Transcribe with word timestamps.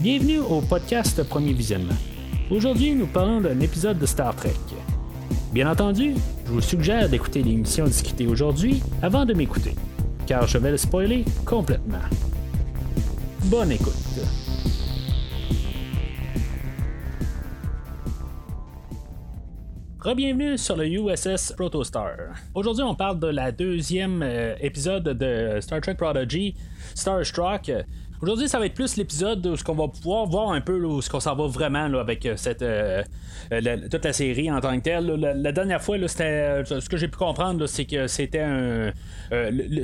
Bienvenue 0.00 0.38
au 0.38 0.60
podcast 0.60 1.20
Premier 1.24 1.52
Visionnement. 1.52 1.96
Aujourd'hui, 2.52 2.94
nous 2.94 3.08
parlons 3.08 3.40
d'un 3.40 3.58
épisode 3.58 3.98
de 3.98 4.06
Star 4.06 4.32
Trek. 4.36 4.54
Bien 5.52 5.68
entendu, 5.68 6.14
je 6.46 6.52
vous 6.52 6.60
suggère 6.60 7.08
d'écouter 7.08 7.42
l'émission 7.42 7.84
discutée 7.84 8.28
aujourd'hui 8.28 8.80
avant 9.02 9.24
de 9.24 9.34
m'écouter, 9.34 9.74
car 10.24 10.46
je 10.46 10.56
vais 10.58 10.70
le 10.70 10.76
spoiler 10.76 11.24
complètement. 11.44 11.98
Bonne 13.46 13.72
écoute. 13.72 13.94
Bienvenue 20.16 20.56
sur 20.56 20.76
le 20.76 20.86
USS 20.86 21.52
Protostar. 21.54 22.12
Aujourd'hui, 22.54 22.84
on 22.84 22.94
parle 22.94 23.18
de 23.18 23.26
la 23.26 23.52
deuxième 23.52 24.22
euh, 24.22 24.54
épisode 24.60 25.04
de 25.04 25.60
Star 25.60 25.80
Trek 25.80 25.96
Prodigy, 25.96 26.54
Starstruck. 26.94 27.70
Aujourd'hui, 28.20 28.48
ça 28.48 28.58
va 28.58 28.66
être 28.66 28.74
plus 28.74 28.96
l'épisode 28.96 29.46
où 29.46 29.54
on 29.70 29.74
va 29.74 29.88
pouvoir 29.88 30.26
voir 30.26 30.50
un 30.50 30.60
peu 30.60 30.84
où 30.84 31.00
ce 31.00 31.08
qu'on 31.08 31.20
s'en 31.20 31.36
va 31.36 31.46
vraiment 31.46 31.84
avec 31.98 32.26
euh, 32.26 32.34
cette 32.36 32.62
euh, 32.62 33.02
toute 33.90 34.04
la 34.04 34.12
série 34.12 34.50
en 34.50 34.60
tant 34.60 34.76
que 34.76 34.82
telle. 34.82 35.06
La, 35.06 35.52
dernière 35.52 35.80
fois, 35.80 35.96
c'était 36.08 36.64
ce 36.64 36.88
que 36.88 36.96
j'ai 36.96 37.06
pu 37.06 37.16
comprendre, 37.16 37.66
c'est 37.66 37.84
que 37.84 38.08
c'était 38.08 38.40
un 38.40 38.92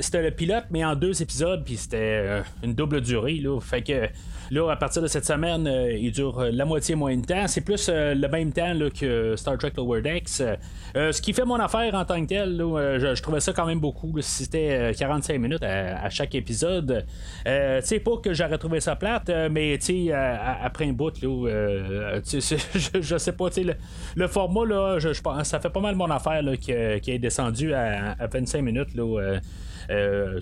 c'était 0.01 0.21
le 0.21 0.31
pilote, 0.31 0.65
mais 0.69 0.83
en 0.83 0.95
deux 0.95 1.21
épisodes, 1.21 1.63
puis 1.63 1.77
c'était 1.77 2.41
une 2.61 2.73
double 2.73 3.01
durée. 3.01 3.35
Là, 3.35 3.59
fait 3.61 3.81
que 3.81 4.09
Là, 4.51 4.71
à 4.71 4.75
partir 4.75 5.01
de 5.01 5.07
cette 5.07 5.25
semaine, 5.25 5.67
euh, 5.67 5.97
il 5.97 6.11
dure 6.11 6.39
euh, 6.39 6.51
la 6.51 6.65
moitié 6.65 6.95
moins 6.95 7.15
de 7.15 7.25
temps. 7.25 7.47
C'est 7.47 7.61
plus 7.61 7.89
euh, 7.89 8.13
le 8.13 8.27
même 8.27 8.51
temps 8.51 8.73
que 8.93 9.35
Star 9.35 9.57
Trek 9.57 9.73
Lower 9.77 10.01
Decks. 10.01 10.27
ce 10.29 11.21
qui 11.21 11.33
fait 11.33 11.45
mon 11.45 11.55
affaire 11.55 11.93
en 11.95 12.05
tant 12.05 12.21
que 12.21 12.27
tel, 12.27 12.57
je, 12.57 13.21
trouvais 13.21 13.39
ça 13.39 13.53
quand 13.53 13.65
même 13.65 13.79
beaucoup. 13.79 14.13
c'était 14.21 14.93
45 14.97 15.39
minutes 15.39 15.63
à, 15.63 16.09
chaque 16.09 16.35
épisode. 16.35 17.05
tu 17.45 17.51
sais, 17.81 17.99
pas 17.99 18.17
que 18.17 18.33
j'aurais 18.33 18.57
trouvé 18.57 18.79
ça 18.79 18.95
plate, 18.95 19.29
mais 19.51 19.77
tu 19.77 20.11
après 20.11 20.85
un 20.85 20.93
bout, 20.93 21.21
là, 21.21 22.19
je, 22.23 23.01
je, 23.01 23.17
sais 23.17 23.31
pas, 23.33 23.49
le, 23.57 23.73
le, 24.15 24.27
format, 24.27 24.65
là, 24.65 24.99
je, 24.99 25.09
ça 25.43 25.59
fait 25.59 25.69
pas 25.69 25.79
mal 25.79 25.95
mon 25.95 26.09
affaire 26.09 26.43
qui, 26.59 26.71
est 26.71 27.19
descendu 27.19 27.73
à, 27.73 28.15
à 28.19 28.27
25 28.27 28.61
minutes. 28.61 28.89
Euh, 28.97 29.39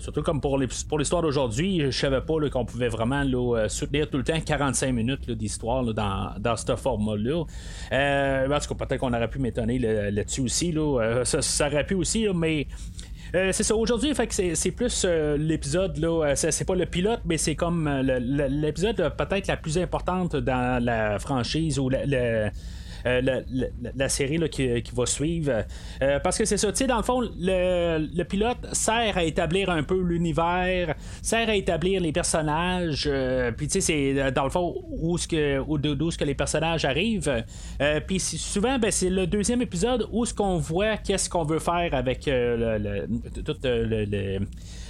surtout 0.00 0.22
comme 0.22 0.40
pour, 0.40 0.58
l'histoire 0.58 1.22
d'aujourd'hui, 1.22 1.80
je 1.80 1.90
savais 1.90 2.20
pas 2.20 2.34
qu'on 2.50 2.64
pouvait 2.64 2.88
vraiment 2.88 3.24
euh, 3.24 3.68
soutenir 3.68 4.08
tout 4.08 4.18
le 4.18 4.24
temps 4.24 4.40
45 4.40 4.92
minutes 4.92 5.30
d'histoire 5.30 5.84
dans, 5.84 6.34
dans 6.38 6.56
ce 6.56 6.76
format-là. 6.76 7.44
Euh, 7.92 8.46
en 8.46 8.60
tout 8.60 8.74
cas, 8.74 8.86
peut-être 8.86 9.00
qu'on 9.00 9.12
aurait 9.12 9.28
pu 9.28 9.38
m'étonner 9.38 9.78
là-dessus 9.78 10.42
aussi. 10.42 10.74
Ça, 11.24 11.66
aurait 11.66 11.86
pu 11.86 11.94
aussi, 11.94 12.26
mais. 12.34 12.66
c'est 13.32 13.62
ça, 13.64 13.74
aujourd'hui, 13.74 14.14
c'est, 14.30 14.70
plus 14.70 15.04
l'épisode, 15.38 15.96
là, 15.98 16.34
c'est, 16.36 16.64
pas 16.64 16.74
le 16.74 16.86
pilote, 16.86 17.20
mais 17.24 17.36
c'est 17.36 17.56
comme 17.56 17.88
l'épisode 17.88 19.12
peut-être 19.16 19.48
la 19.48 19.56
plus 19.56 19.78
importante 19.78 20.36
dans 20.36 20.82
la 20.82 21.18
franchise 21.18 21.78
ou 21.78 21.88
la, 21.88 22.00
euh, 22.00 22.50
la, 23.04 24.08
série 24.08 24.38
qui, 24.48 24.82
va 24.94 25.06
suivre. 25.06 25.64
Euh, 26.02 26.18
parce 26.20 26.38
que 26.38 26.44
c'est 26.44 26.56
ça, 26.56 26.70
tu 26.72 26.78
sais, 26.78 26.86
dans 26.86 26.96
le 26.96 27.02
fond, 27.02 27.20
le, 27.20 28.22
pilote 28.24 28.58
sert 28.72 29.16
à 29.16 29.24
établir 29.24 29.70
un 29.70 29.82
peu 29.82 30.00
l'univers, 30.00 30.94
sert 31.22 31.48
à 31.48 31.54
établir 31.54 32.00
les 32.00 32.12
personnages, 32.12 33.04
euh, 33.06 33.52
puis 33.52 33.68
tu 33.68 33.80
sais, 33.80 34.14
c'est 34.14 34.32
dans 34.32 34.44
le 34.44 34.50
fond 34.50 34.74
où 34.90 35.18
ce 35.18 35.28
que, 35.28 35.94
d'où 35.94 36.10
ce 36.10 36.18
que 36.18 36.24
les 36.24 36.34
personnages 36.34 36.84
arrivent. 36.84 37.44
puis 38.06 38.20
souvent, 38.20 38.78
ben, 38.78 38.90
c'est 38.90 39.10
le 39.10 39.26
deuxième 39.26 39.62
épisode 39.62 40.08
où 40.10 40.24
ce 40.24 40.34
qu'on 40.34 40.56
voit 40.56 40.96
qu'est-ce 40.96 41.28
qu'on 41.28 41.44
veut 41.44 41.58
faire 41.58 41.94
avec 41.94 42.26
le, 42.26 43.06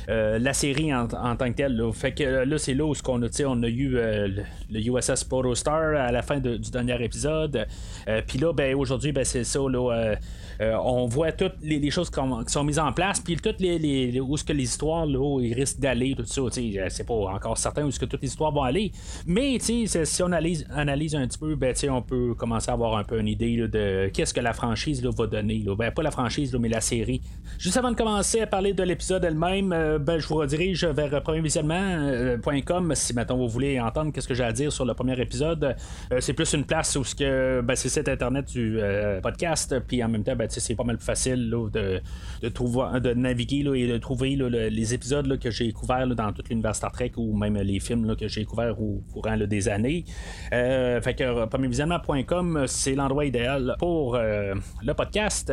euh, 0.08 0.38
la 0.38 0.52
série 0.52 0.94
en, 0.94 1.06
tant 1.06 1.36
que 1.36 1.56
telle. 1.56 1.80
Fait 1.94 2.12
que 2.12 2.44
là, 2.44 2.58
c'est 2.58 2.74
là 2.74 2.84
où 2.84 2.92
on 3.08 3.22
a, 3.22 3.28
on 3.46 3.62
a 3.62 3.68
eu 3.68 3.96
euh, 3.96 4.28
le, 4.70 4.80
USS 4.80 5.24
Protostar 5.24 5.96
à 5.96 6.12
la 6.12 6.22
fin 6.22 6.38
du 6.38 6.70
dernier 6.70 7.02
épisode. 7.02 7.66
Euh, 8.08 8.22
puis 8.26 8.38
là, 8.38 8.52
ben, 8.52 8.74
aujourd'hui, 8.74 9.12
ben, 9.12 9.24
c'est 9.24 9.44
ça. 9.44 9.60
Là, 9.60 10.16
on 10.60 11.06
voit 11.06 11.32
toutes 11.32 11.56
les, 11.62 11.90
choses 11.90 12.10
qui 12.10 12.20
sont 12.52 12.64
mises 12.64 12.78
en 12.78 12.92
place. 12.92 13.20
Puis 13.20 13.36
toutes 13.36 13.60
les, 13.60 14.20
où 14.20 14.36
ce 14.36 14.44
que 14.44 14.52
les 14.52 14.64
histoires 14.64 15.06
là, 15.06 15.40
ils 15.40 15.54
risquent 15.54 15.80
d'aller, 15.80 16.14
tout 16.14 16.24
ça. 16.24 16.42
C'est 16.88 17.06
pas 17.06 17.14
encore 17.14 17.58
certain 17.58 17.84
où 17.84 17.90
ce 17.90 17.98
que 17.98 18.04
toutes 18.04 18.22
les 18.22 18.28
histoires 18.28 18.52
vont 18.52 18.62
aller. 18.62 18.92
Mais 19.26 19.58
si 19.58 19.88
on 20.22 20.26
analyse, 20.26 20.64
un 20.70 21.26
petit 21.26 21.38
peu, 21.38 21.54
ben, 21.54 21.74
on 21.90 22.02
peut 22.02 22.34
commencer 22.34 22.70
à 22.70 22.74
avoir 22.74 22.96
un 22.96 23.04
peu 23.04 23.18
une 23.18 23.28
idée 23.28 23.56
de 23.56 24.10
qu'est-ce 24.12 24.34
que 24.34 24.40
la 24.40 24.52
franchise 24.52 25.02
là, 25.02 25.10
va 25.16 25.26
donner. 25.26 25.64
Ben, 25.76 25.90
pas 25.90 26.02
la 26.02 26.10
franchise, 26.10 26.54
mais 26.54 26.68
la 26.68 26.80
série. 26.80 27.20
Juste 27.58 27.76
avant 27.76 27.90
de 27.90 27.96
commencer 27.96 28.40
à 28.40 28.46
parler 28.46 28.72
de 28.72 28.82
l'épisode 28.82 29.24
elle-même, 29.24 29.70
ben, 30.00 30.18
je 30.18 30.26
vous 30.28 30.36
redirige 30.36 30.84
vers 30.84 31.22
premiervisionnement.com 31.22 32.94
si 32.94 33.14
maintenant 33.14 33.36
vous 33.36 33.48
voulez 33.48 33.80
entendre 33.80 34.12
qu'est-ce 34.12 34.28
que 34.28 34.34
j'ai 34.34 34.44
à 34.44 34.52
dire 34.52 34.72
sur 34.72 34.84
le 34.84 34.94
premier 34.94 35.20
épisode. 35.20 35.76
Euh, 36.12 36.20
c'est 36.20 36.32
plus 36.32 36.52
une 36.52 36.64
place 36.64 36.96
où 36.96 37.04
ce 37.04 37.14
que 37.14 37.60
ben, 37.60 37.74
c'est 37.74 37.88
cet 37.94 38.08
internet 38.08 38.46
du 38.46 38.80
euh, 38.80 39.20
podcast, 39.20 39.74
puis 39.86 40.02
en 40.02 40.08
même 40.08 40.24
temps, 40.24 40.34
ben, 40.34 40.48
c'est 40.50 40.74
pas 40.74 40.82
mal 40.82 40.96
plus 40.96 41.04
facile 41.04 41.48
de, 41.48 42.00
de, 42.42 42.48
trouver, 42.48 43.00
de 43.00 43.14
naviguer 43.14 43.64
et 43.74 43.86
de 43.86 43.98
trouver 43.98 44.34
les 44.36 44.94
épisodes 44.94 45.38
que 45.38 45.50
j'ai 45.50 45.70
couverts 45.72 46.08
dans 46.08 46.32
tout 46.32 46.42
l'univers 46.50 46.74
Star 46.74 46.90
Trek 46.90 47.12
ou 47.16 47.36
même 47.36 47.56
les 47.56 47.78
films 47.78 48.16
que 48.16 48.26
j'ai 48.26 48.44
couverts 48.44 48.80
au 48.80 49.02
courant 49.12 49.36
des 49.36 49.68
années. 49.68 50.04
Euh, 50.52 51.00
fait 51.00 51.14
que 51.14 51.46
premiervisionnement.com, 51.46 52.64
c'est 52.66 52.96
l'endroit 52.96 53.24
idéal 53.24 53.76
pour 53.78 54.16
le 54.16 54.94
podcast. 54.94 55.52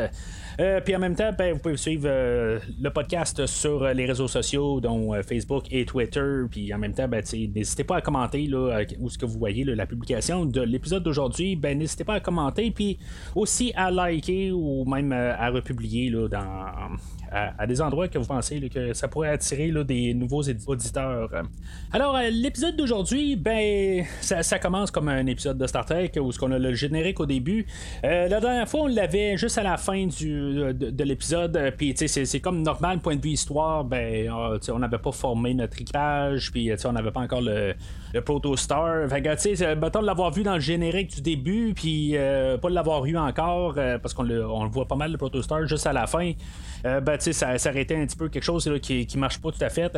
Euh, 0.59 0.81
puis 0.81 0.95
en 0.95 0.99
même 0.99 1.15
temps, 1.15 1.31
ben, 1.37 1.53
vous 1.53 1.59
pouvez 1.59 1.77
suivre 1.77 2.07
euh, 2.07 2.59
le 2.79 2.89
podcast 2.89 3.45
sur 3.45 3.83
les 3.85 4.05
réseaux 4.05 4.27
sociaux, 4.27 4.81
dont 4.81 5.13
euh, 5.13 5.23
Facebook 5.23 5.65
et 5.71 5.85
Twitter. 5.85 6.43
Puis 6.49 6.73
en 6.73 6.77
même 6.77 6.93
temps, 6.93 7.07
ben, 7.07 7.23
n'hésitez 7.55 7.83
pas 7.83 7.97
à 7.97 8.01
commenter 8.01 8.45
là, 8.47 8.81
où 8.99 9.09
ce 9.09 9.17
que 9.17 9.25
vous 9.25 9.39
voyez 9.39 9.63
la 9.63 9.85
publication 9.85 10.45
de 10.45 10.61
l'épisode 10.61 11.03
d'aujourd'hui. 11.03 11.55
Ben, 11.55 11.77
n'hésitez 11.77 12.03
pas 12.03 12.15
à 12.15 12.19
commenter, 12.19 12.30
puis 12.71 12.97
aussi 13.35 13.71
à 13.75 13.91
liker 13.91 14.51
ou 14.51 14.85
même 14.85 15.11
à 15.11 15.49
republier 15.49 16.09
là, 16.09 16.27
dans, 16.27 16.97
à, 17.31 17.65
des 17.65 17.81
endroits 17.81 18.07
que 18.07 18.17
vous 18.17 18.27
pensez 18.27 18.69
que 18.69 18.93
ça 18.93 19.07
pourrait 19.07 19.29
attirer 19.29 19.71
des 19.85 20.13
nouveaux 20.13 20.43
auditeurs. 20.67 21.29
Alors, 21.93 22.17
l'épisode 22.31 22.75
d'aujourd'hui, 22.75 23.35
ben, 23.35 24.03
ça, 24.21 24.59
commence 24.59 24.91
comme 24.91 25.07
un 25.07 25.25
épisode 25.25 25.57
de 25.57 25.67
Star 25.67 25.85
Trek 25.85 26.11
où 26.19 26.31
qu'on 26.31 26.51
a 26.51 26.59
le 26.59 26.73
générique 26.73 27.19
au 27.19 27.25
début. 27.25 27.65
la 28.03 28.39
dernière 28.39 28.67
fois, 28.67 28.81
on 28.81 28.87
l'avait 28.87 29.37
juste 29.37 29.57
à 29.57 29.63
la 29.63 29.77
fin 29.77 30.07
du 30.07 30.73
de, 30.73 31.03
l'épisode. 31.03 31.55
Euh, 31.57 31.71
puis, 31.75 31.93
c'est 31.95 32.39
comme 32.39 32.61
normal, 32.61 32.99
point 32.99 33.15
de 33.15 33.21
vue 33.21 33.31
histoire, 33.31 33.83
ben, 33.83 34.29
on 34.31 34.79
n'avait 34.79 34.97
pas 34.97 35.11
formé 35.11 35.53
notre 35.53 35.79
équipage, 35.81 36.51
puis 36.51 36.71
on 36.85 36.91
n'avait 36.91 37.11
pas 37.11 37.21
encore 37.21 37.41
le, 37.41 37.73
le 38.13 38.21
Protostar. 38.21 39.07
Fait 39.09 39.21
tu 39.21 39.55
sais, 39.55 39.75
de 39.75 40.05
l'avoir 40.05 40.31
vu 40.31 40.43
dans 40.43 40.55
le 40.55 40.59
générique 40.59 41.15
du 41.15 41.21
début, 41.21 41.73
puis 41.75 42.11
euh, 42.15 42.57
pas 42.57 42.69
de 42.69 42.75
l'avoir 42.75 43.05
eu 43.05 43.17
encore, 43.17 43.75
euh, 43.77 43.97
parce 43.97 44.13
qu'on 44.13 44.23
le, 44.23 44.45
on 44.45 44.63
le 44.63 44.69
voit 44.69 44.87
pas 44.87 44.95
mal, 44.95 45.11
le 45.11 45.17
Protostar, 45.17 45.65
juste 45.67 45.87
à 45.87 45.93
la 45.93 46.07
fin. 46.07 46.31
ben, 46.83 47.17
ça, 47.21 47.57
ça, 47.57 47.69
aurait 47.69 47.81
été 47.81 47.95
un 47.95 48.05
petit 48.05 48.17
peu 48.17 48.29
quelque 48.29 48.43
chose 48.43 48.69
qui, 48.81 49.05
qui 49.05 49.17
marche 49.17 49.39
pas 49.39 49.51
tout 49.51 49.63
à 49.63 49.69
fait, 49.69 49.91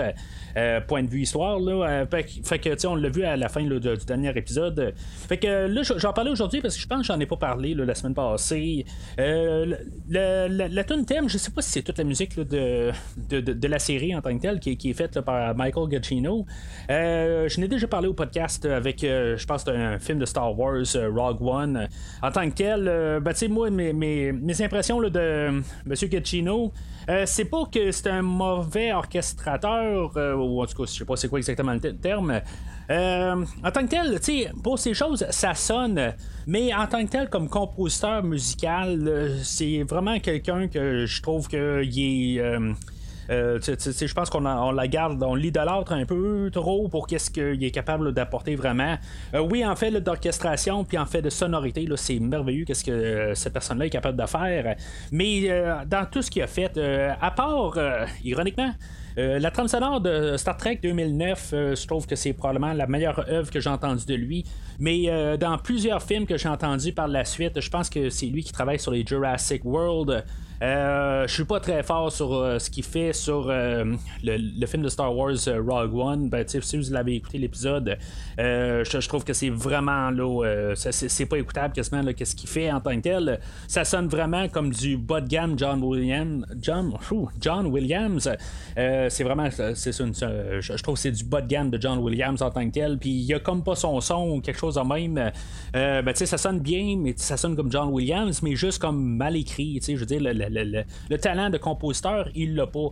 point 0.87 1.03
de 1.03 1.09
vue 1.09 1.21
histoire. 1.21 1.59
Là, 1.59 2.05
fait, 2.05 2.59
que, 2.59 2.87
on 2.87 2.95
l'a 2.95 3.09
vu 3.09 3.23
à 3.23 3.35
la 3.37 3.49
fin 3.49 3.63
du 3.63 3.79
dernier 4.05 4.31
épisode. 4.35 4.93
Fait 5.27 5.37
que 5.37 5.67
là, 5.67 5.81
j'en 5.97 6.13
parlais 6.13 6.31
aujourd'hui 6.31 6.61
parce 6.61 6.75
que 6.75 6.81
je 6.81 6.87
pense 6.87 6.99
que 6.99 7.05
j'en 7.05 7.19
ai 7.19 7.25
pas 7.25 7.37
parlé 7.37 7.73
la 7.73 7.95
semaine 7.95 8.13
passée. 8.13 8.85
la, 9.17 10.47
la, 10.47 10.83
tune 10.83 11.05
thème, 11.05 11.29
je 11.29 11.37
sais 11.37 11.51
pas 11.51 11.61
si 11.61 11.71
c'est 11.71 11.81
toute 11.81 11.97
la 11.97 12.03
musique 12.03 12.39
de, 12.39 12.91
de, 13.29 13.67
la 13.67 13.79
série 13.79 14.15
en 14.15 14.21
tant 14.21 14.35
que 14.35 14.41
telle 14.41 14.59
qui, 14.59 14.89
est 14.89 14.93
faite 14.93 15.19
par 15.21 15.55
Michael 15.55 15.89
Giacchino. 15.89 16.45
Euh, 16.89 17.47
je 17.47 17.59
n'ai 17.59 17.67
déjà 17.67 17.87
parlé 17.87 18.07
au 18.07 18.13
podcast 18.13 18.65
avec, 18.65 19.03
euh, 19.03 19.37
je 19.37 19.45
pense, 19.45 19.67
un 19.67 19.99
film 19.99 20.19
de 20.19 20.25
Star 20.25 20.57
Wars, 20.57 20.83
euh, 20.95 21.09
Rogue 21.09 21.41
One. 21.41 21.87
En 22.21 22.31
tant 22.31 22.49
que 22.49 22.55
tel, 22.55 23.21
ben, 23.21 23.33
moi, 23.49 23.69
mes, 23.69 23.93
mes, 23.93 24.61
impressions 24.61 24.99
de 25.01 25.47
M. 25.49 25.63
Giacchino, 25.95 26.71
c'est 27.25 27.45
pas 27.45 27.63
que 27.71 27.91
c'est 27.91 28.07
un 28.07 28.21
mauvais 28.21 28.93
orchestrateur, 28.93 30.11
ou 30.37 30.61
en 30.61 30.65
tout 30.65 30.83
cas, 30.83 30.91
je 30.91 30.97
sais 30.97 31.05
pas 31.05 31.15
c'est 31.15 31.27
quoi 31.27 31.39
exactement 31.39 31.73
le 31.73 31.95
terme. 31.97 32.41
en 32.89 33.71
tant 33.71 33.85
que 33.85 34.19
tel, 34.19 34.19
pour 34.61 34.79
ces 34.79 34.93
choses, 34.93 35.25
ça 35.29 35.53
sonne, 35.53 36.13
mais 36.47 36.73
en 36.73 36.87
tant 36.87 37.03
que 37.05 37.09
tel, 37.09 37.29
comme 37.29 37.49
compositeur 37.49 38.23
musical, 38.23 39.37
c'est 39.43 39.83
vraiment 39.83 40.19
quelqu'un 40.19 40.67
que 40.67 41.05
je 41.05 41.21
trouve 41.21 41.47
qu'il 41.47 41.59
est. 42.39 42.41
Euh, 43.29 43.59
euh, 43.67 43.75
je 43.77 44.13
pense 44.13 44.29
qu'on 44.29 44.45
on 44.45 44.71
la 44.71 44.87
garde, 44.87 45.21
on 45.23 45.35
l'idolâtre 45.35 45.93
un 45.93 46.05
peu 46.05 46.49
trop 46.51 46.87
pour 46.87 47.07
qu'est-ce 47.07 47.29
qu'il 47.29 47.63
est 47.63 47.71
capable 47.71 48.13
d'apporter 48.13 48.55
vraiment. 48.55 48.97
Euh, 49.33 49.39
oui, 49.39 49.65
en 49.65 49.75
fait 49.75 49.91
d'orchestration, 49.91 50.83
puis 50.83 50.97
en 50.97 51.05
fait 51.05 51.21
de 51.21 51.29
sonorité, 51.29 51.87
c'est 51.95 52.19
merveilleux 52.19 52.65
qu'est-ce 52.65 52.83
que 52.83 53.33
cette 53.33 53.53
personne-là 53.53 53.85
est 53.85 53.89
capable 53.89 54.17
de 54.17 54.25
faire. 54.25 54.75
Mais 55.11 55.47
dans 55.87 56.05
tout 56.09 56.21
ce 56.21 56.31
qu'il 56.31 56.41
a 56.41 56.47
fait, 56.47 56.77
à 56.77 57.31
part, 57.31 57.77
ironiquement, 58.23 58.71
la 59.17 59.51
trame 59.51 59.67
sonore 59.67 60.01
de 60.01 60.37
Star 60.37 60.57
Trek 60.57 60.79
2009, 60.81 61.47
je 61.51 61.87
trouve 61.87 62.05
que 62.07 62.15
c'est 62.15 62.33
probablement 62.33 62.73
la 62.73 62.87
meilleure 62.87 63.25
œuvre 63.29 63.51
que 63.51 63.59
j'ai 63.59 63.69
entendue 63.69 64.05
de 64.05 64.15
lui. 64.15 64.45
Mais 64.79 65.37
dans 65.37 65.57
plusieurs 65.57 66.01
films 66.01 66.25
que 66.25 66.37
j'ai 66.37 66.49
entendus 66.49 66.93
par 66.93 67.07
la 67.07 67.25
suite, 67.25 67.59
je 67.59 67.69
pense 67.69 67.89
que 67.89 68.09
c'est 68.09 68.25
lui 68.27 68.43
qui 68.43 68.51
travaille 68.51 68.79
sur 68.79 68.91
les 68.91 69.05
Jurassic 69.05 69.63
World. 69.65 70.23
Euh, 70.63 71.27
je 71.27 71.33
suis 71.33 71.43
pas 71.43 71.59
très 71.59 71.83
fort 71.83 72.09
sur 72.09 72.33
euh, 72.33 72.57
ce 72.57 72.69
qu'il 72.69 72.85
fait 72.85 73.11
sur 73.11 73.49
euh, 73.49 73.83
le, 74.23 74.65
film 74.65 74.83
de 74.83 74.89
Star 74.89 75.13
Wars 75.13 75.35
Rogue 75.45 75.93
One. 75.93 76.29
Ben, 76.29 76.45
si 76.47 76.77
vous 76.77 76.93
l'avez 76.93 77.15
écouté 77.15 77.37
l'épisode, 77.37 77.97
je, 78.37 79.07
trouve 79.07 79.25
que 79.25 79.33
c'est 79.33 79.49
vraiment 79.49 80.09
là, 80.09 80.73
c'est 80.75 81.25
pas 81.25 81.37
écoutable 81.37 81.73
quasiment 81.73 82.01
qu'est-ce 82.13 82.35
qu'il 82.35 82.49
fait 82.49 82.71
en 82.71 82.79
tant 82.79 82.95
que 82.95 83.01
tel. 83.01 83.39
Ça 83.67 83.83
sonne 83.83 84.07
vraiment 84.07 84.47
comme 84.47 84.69
du 84.69 84.97
bas 84.97 85.19
de 85.19 85.27
gamme 85.27 85.57
John 85.57 85.83
Williams. 85.83 86.45
John, 86.61 86.93
John 87.41 87.67
Williams. 87.67 88.29
C'est 89.09 89.23
vraiment, 89.23 89.49
c'est 89.51 89.91
je, 89.91 90.81
trouve 90.83 90.95
que 90.95 91.01
c'est 91.01 91.11
du 91.11 91.23
bas 91.23 91.41
de 91.41 91.47
gamme 91.47 91.69
de 91.69 91.79
John 91.79 91.99
Williams 91.99 92.41
en 92.41 92.49
tant 92.49 92.65
que 92.65 92.73
tel. 92.73 92.97
Puis 92.97 93.09
il 93.09 93.23
y 93.23 93.33
a 93.33 93.39
comme 93.39 93.63
pas 93.63 93.75
son 93.75 93.99
son 94.01 94.29
ou 94.29 94.41
quelque 94.41 94.59
chose 94.59 94.75
de 94.75 94.81
même. 94.81 95.31
ben, 95.73 96.15
ça 96.15 96.37
sonne 96.37 96.59
bien, 96.59 96.95
mais 96.97 97.13
ça 97.17 97.37
sonne 97.37 97.55
comme 97.55 97.71
John 97.71 97.89
Williams, 97.89 98.41
mais 98.41 98.55
juste 98.55 98.79
comme 98.79 99.17
mal 99.17 99.35
écrit. 99.35 99.79
Je 99.85 99.95
veux 99.95 100.05
dire, 100.05 100.21
le, 100.21 100.83
le, 101.09 101.17
talent 101.17 101.49
de 101.49 101.57
compositeur, 101.57 102.29
il 102.35 102.55
l'a 102.55 102.67
pas. 102.67 102.91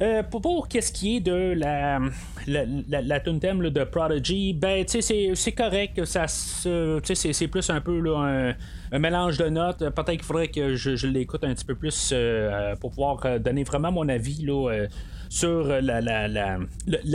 Euh, 0.00 0.22
pour, 0.22 0.68
qu'est-ce 0.68 0.92
qui 0.92 1.16
est 1.16 1.20
de 1.20 1.54
la, 1.56 2.00
la, 2.46 2.64
la, 3.02 3.20
tune 3.20 3.38
thème 3.38 3.70
de 3.70 3.84
Prodigy, 3.84 4.52
ben, 4.52 4.84
c'est 4.86 5.52
correct. 5.52 6.04
Ça, 6.04 6.26
c'est 6.26 7.48
plus 7.48 7.70
un 7.70 7.80
peu 7.80 8.02
un, 8.16 8.98
mélange 8.98 9.38
de 9.38 9.48
notes. 9.48 9.78
Peut-être 9.78 10.10
qu'il 10.10 10.22
faudrait 10.22 10.48
que 10.48 10.74
je, 10.74 11.06
l'écoute 11.06 11.44
un 11.44 11.54
petit 11.54 11.64
peu 11.64 11.74
plus 11.74 12.10
euh, 12.12 12.74
pour 12.76 12.90
pouvoir 12.90 13.40
donner 13.40 13.64
vraiment 13.64 13.92
mon 13.92 14.08
avis 14.08 14.44
là, 14.44 14.70
euh, 14.70 14.86
sur 15.32 15.64
la, 15.64 15.80
la, 15.80 16.28
la, 16.28 16.58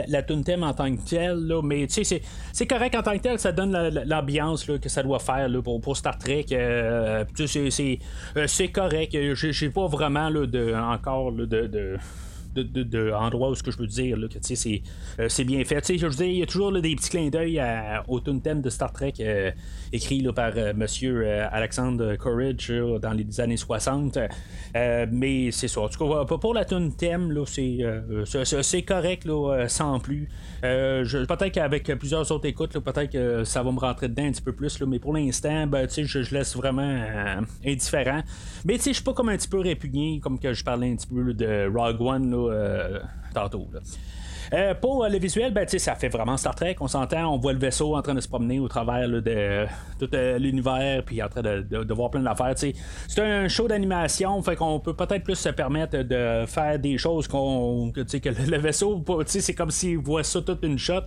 la, 0.07 0.23
tune 0.23 0.43
thème 0.43 0.63
en 0.63 0.73
tant 0.73 0.93
que 0.95 1.07
telle. 1.07 1.37
Là, 1.45 1.61
mais 1.61 1.85
tu 1.85 2.03
sais, 2.03 2.23
c'est 2.51 2.65
correct 2.65 2.95
en 2.95 3.03
tant 3.03 3.15
que 3.15 3.21
tel, 3.21 3.37
ça 3.37 3.51
donne 3.51 3.71
l'ambiance 4.07 4.65
que 4.65 4.89
ça 4.89 5.03
doit 5.03 5.19
faire 5.19 5.47
pour, 5.63 5.79
pour, 5.79 5.95
Star 5.95 6.17
Trek. 6.17 6.47
Euh, 6.51 7.23
euh, 7.39 8.47
c'est 8.47 8.67
correct. 8.69 9.15
J'ai 9.35 9.69
pas 9.69 9.85
vraiment 9.85 10.31
de, 10.31 10.73
encore 10.73 11.31
de, 11.31 11.97
de 12.63 13.11
où 13.35 13.55
ce 13.55 13.63
que 13.63 13.71
je 13.71 13.77
veux 13.77 13.87
dire 13.87 14.17
là, 14.17 14.27
que 14.27 14.35
c'est, 14.41 14.81
euh, 15.19 15.29
c'est 15.29 15.43
bien 15.43 15.63
fait. 15.63 15.97
Je 15.97 16.05
veux 16.05 16.13
dire, 16.13 16.25
il 16.25 16.37
y 16.37 16.43
a 16.43 16.45
toujours 16.45 16.71
des 16.71 16.95
petits 16.95 17.09
clins 17.09 17.29
d'œil 17.29 17.61
au 18.07 18.19
thème 18.19 18.61
de 18.61 18.69
Star 18.69 18.91
Trek 18.91 19.13
euh, 19.19 19.51
écrit 19.93 20.21
par 20.35 20.51
euh, 20.55 20.73
monsieur 20.75 21.27
Alexandre 21.51 22.15
Courage 22.15 22.71
dans 23.01 23.13
les 23.13 23.39
années 23.39 23.57
60. 23.57 24.17
mais 25.11 25.51
c'est 25.51 25.67
ça. 25.67 25.81
En 25.81 25.89
tout 25.89 26.07
cas, 26.07 26.25
pour 26.25 26.53
la 26.53 26.65
tune 26.65 26.93
thème, 26.95 27.33
c'est, 27.45 28.81
correct 28.85 29.27
sans 29.67 29.99
plus. 29.99 30.29
peut-être 30.61 31.51
qu'avec 31.51 31.85
plusieurs 31.97 32.31
autres 32.31 32.47
écoutes, 32.47 32.79
peut-être 32.79 33.11
que 33.11 33.43
ça 33.43 33.63
va 33.63 33.71
me 33.71 33.79
rentrer 33.79 34.07
dedans 34.07 34.25
un 34.25 34.31
petit 34.31 34.41
peu 34.41 34.53
plus. 34.53 34.81
Mais 34.81 34.99
pour 34.99 35.13
l'instant, 35.13 35.67
ben, 35.67 35.87
je, 35.89 36.03
je 36.03 36.33
laisse 36.35 36.55
vraiment 36.55 37.05
indifférent. 37.65 38.21
Mais 38.65 38.77
je 38.77 38.91
suis 38.91 39.03
pas 39.03 39.13
comme 39.13 39.29
un 39.29 39.37
petit 39.37 39.47
peu 39.47 39.59
répugné, 39.59 40.19
comme 40.21 40.39
que 40.39 40.53
je 40.53 40.63
parlais 40.63 40.91
un 40.91 40.95
petit 40.95 41.07
peu 41.07 41.33
de 41.33 41.69
Rogue 41.73 42.01
One. 42.01 42.33
Euh, 42.49 42.99
tantôt. 43.33 43.67
Euh, 44.53 44.73
pour 44.73 45.07
le 45.07 45.17
visuel, 45.17 45.53
ben, 45.53 45.67
ça 45.67 45.95
fait 45.95 46.09
vraiment 46.09 46.37
Star 46.37 46.55
Trek. 46.55 46.75
On 46.79 46.87
s'entend, 46.87 47.33
on 47.33 47.37
voit 47.37 47.53
le 47.53 47.59
vaisseau 47.59 47.95
en 47.95 48.01
train 48.01 48.13
de 48.13 48.21
se 48.21 48.27
promener 48.27 48.59
au 48.59 48.67
travers 48.67 49.07
de 49.07 49.65
tout 49.99 50.09
euh, 50.13 50.37
l'univers, 50.37 51.03
puis 51.03 51.21
en 51.21 51.27
train 51.27 51.41
de, 51.41 51.93
voir 51.93 52.09
plein 52.09 52.21
d'affaires. 52.21 52.53
C'est 52.55 52.73
un 53.19 53.47
show 53.47 53.67
d'animation, 53.67 54.41
fait 54.41 54.55
qu'on 54.55 54.79
peut 54.79 54.93
peut-être 54.93 55.23
plus 55.23 55.35
se 55.35 55.49
permettre 55.49 55.97
de 55.97 56.45
faire 56.45 56.79
des 56.79 56.97
choses 56.97 57.27
qu'on, 57.27 57.91
que, 57.91 58.01
que 58.01 58.29
le 58.29 58.57
vaisseau, 58.57 59.03
c'est 59.25 59.53
comme 59.53 59.71
s'il 59.71 59.97
voit 59.97 60.23
ça 60.23 60.41
toute 60.41 60.63
une 60.63 60.77
shot. 60.77 61.01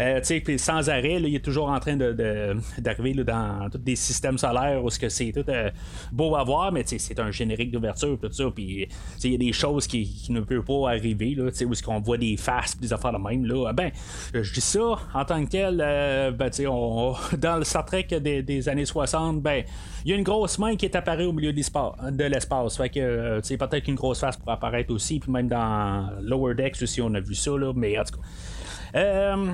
Euh, 0.00 0.20
puis 0.44 0.58
sans 0.58 0.88
arrêt, 0.88 1.20
il 1.20 1.34
est 1.34 1.44
toujours 1.44 1.68
en 1.68 1.78
train 1.78 1.96
d'arriver 1.96 3.24
dans 3.24 3.68
tous 3.70 3.78
des 3.78 3.96
systèmes 3.96 4.38
solaires 4.38 4.82
où 4.82 4.90
c'est 4.90 5.32
tout 5.32 5.44
beau 6.12 6.34
à 6.36 6.44
voir, 6.44 6.72
mais 6.72 6.82
c'est 6.86 7.18
un 7.20 7.30
générique 7.30 7.70
d'ouverture, 7.70 8.18
tout 8.20 8.32
ça. 8.32 8.44
Puis 8.54 8.88
il 9.22 9.32
y 9.32 9.34
a 9.34 9.38
des 9.38 9.52
choses 9.52 9.86
qui, 9.86 10.26
ne 10.30 10.40
peuvent 10.40 10.64
pas 10.64 10.90
arriver, 10.90 11.34
là, 11.34 11.50
où 11.64 11.72
qu'on 11.84 12.00
voit 12.00 12.16
des 12.16 12.36
faces 12.36 12.63
des 12.80 12.92
affaires 12.92 13.12
de 13.12 13.18
même. 13.18 13.44
Là. 13.44 13.72
Ben, 13.72 13.90
je 14.32 14.52
dis 14.52 14.60
ça 14.60 14.98
en 15.14 15.24
tant 15.24 15.44
que 15.44 15.50
tel, 15.50 15.80
euh, 15.80 16.30
ben, 16.30 16.50
on, 16.68 17.14
dans 17.38 17.56
le 17.56 17.64
Star 17.64 17.84
Trek 17.84 18.06
des, 18.20 18.68
années 18.68 18.84
60, 18.84 19.40
ben, 19.40 19.64
il 20.04 20.10
y 20.10 20.14
a 20.14 20.16
une 20.16 20.24
grosse 20.24 20.58
main 20.58 20.76
qui 20.76 20.86
est 20.86 20.96
apparue 20.96 21.24
au 21.24 21.32
milieu 21.32 21.52
de 21.52 22.24
l'espace. 22.24 22.76
Fait 22.76 22.88
que 22.88 23.00
euh, 23.00 23.40
peut-être 23.40 23.84
qu'une 23.84 23.94
grosse 23.94 24.20
face 24.20 24.36
pourrait 24.36 24.54
apparaître 24.54 24.92
aussi, 24.92 25.18
puis 25.20 25.30
même 25.30 25.48
dans 25.48 26.10
Lower 26.20 26.54
Decks 26.54 26.82
aussi, 26.82 27.00
on 27.00 27.12
a 27.14 27.20
vu 27.20 27.34
ça, 27.34 27.52
là, 27.52 27.72
mais 27.74 27.98
en 27.98 28.04
tout 28.04 28.18
cas. 28.18 28.26
Euh, 28.96 29.46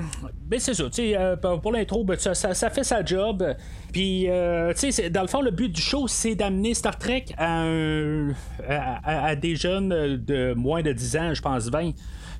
ben 0.45 0.59
c'est 0.59 0.75
ça, 0.75 0.83
euh, 0.99 1.35
pour 1.35 1.71
l'intro, 1.71 2.03
ben, 2.03 2.15
ça, 2.19 2.35
ça, 2.35 2.69
fait 2.69 2.83
sa 2.83 3.03
job. 3.03 3.43
Puis, 3.91 4.27
dans 4.27 5.21
le 5.21 5.27
fond, 5.27 5.41
le 5.41 5.51
but 5.51 5.69
du 5.69 5.81
show, 5.81 6.07
c'est 6.07 6.35
d'amener 6.35 6.75
Star 6.75 6.97
Trek 6.97 7.25
à, 7.37 7.65
à, 9.03 9.35
des 9.35 9.55
jeunes 9.55 10.17
de 10.17 10.53
moins 10.53 10.83
de 10.83 10.91
10 10.91 11.17
ans, 11.17 11.33
je 11.33 11.41
pense 11.41 11.69
20. 11.69 11.91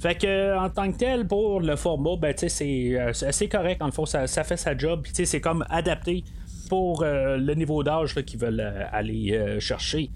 Fait 0.01 0.15
que 0.15 0.57
en 0.57 0.69
tant 0.69 0.91
que 0.91 0.97
tel, 0.97 1.27
pour 1.27 1.61
le 1.61 1.75
format, 1.75 2.15
ben, 2.17 2.33
c'est 2.35 2.97
assez 2.97 3.47
correct. 3.47 3.81
En 3.81 3.85
le 3.85 3.91
fond, 3.91 4.05
ça, 4.05 4.27
fait 4.27 4.57
sa 4.57 4.75
job. 4.75 5.01
Puis 5.03 5.25
c'est 5.25 5.41
comme 5.41 5.63
adapté 5.69 6.23
pour 6.69 7.03
le 7.03 7.53
niveau 7.53 7.83
d'âge 7.83 8.15
qu'ils 8.25 8.39
veulent 8.39 8.87
aller 8.91 9.57
chercher. 9.59 10.09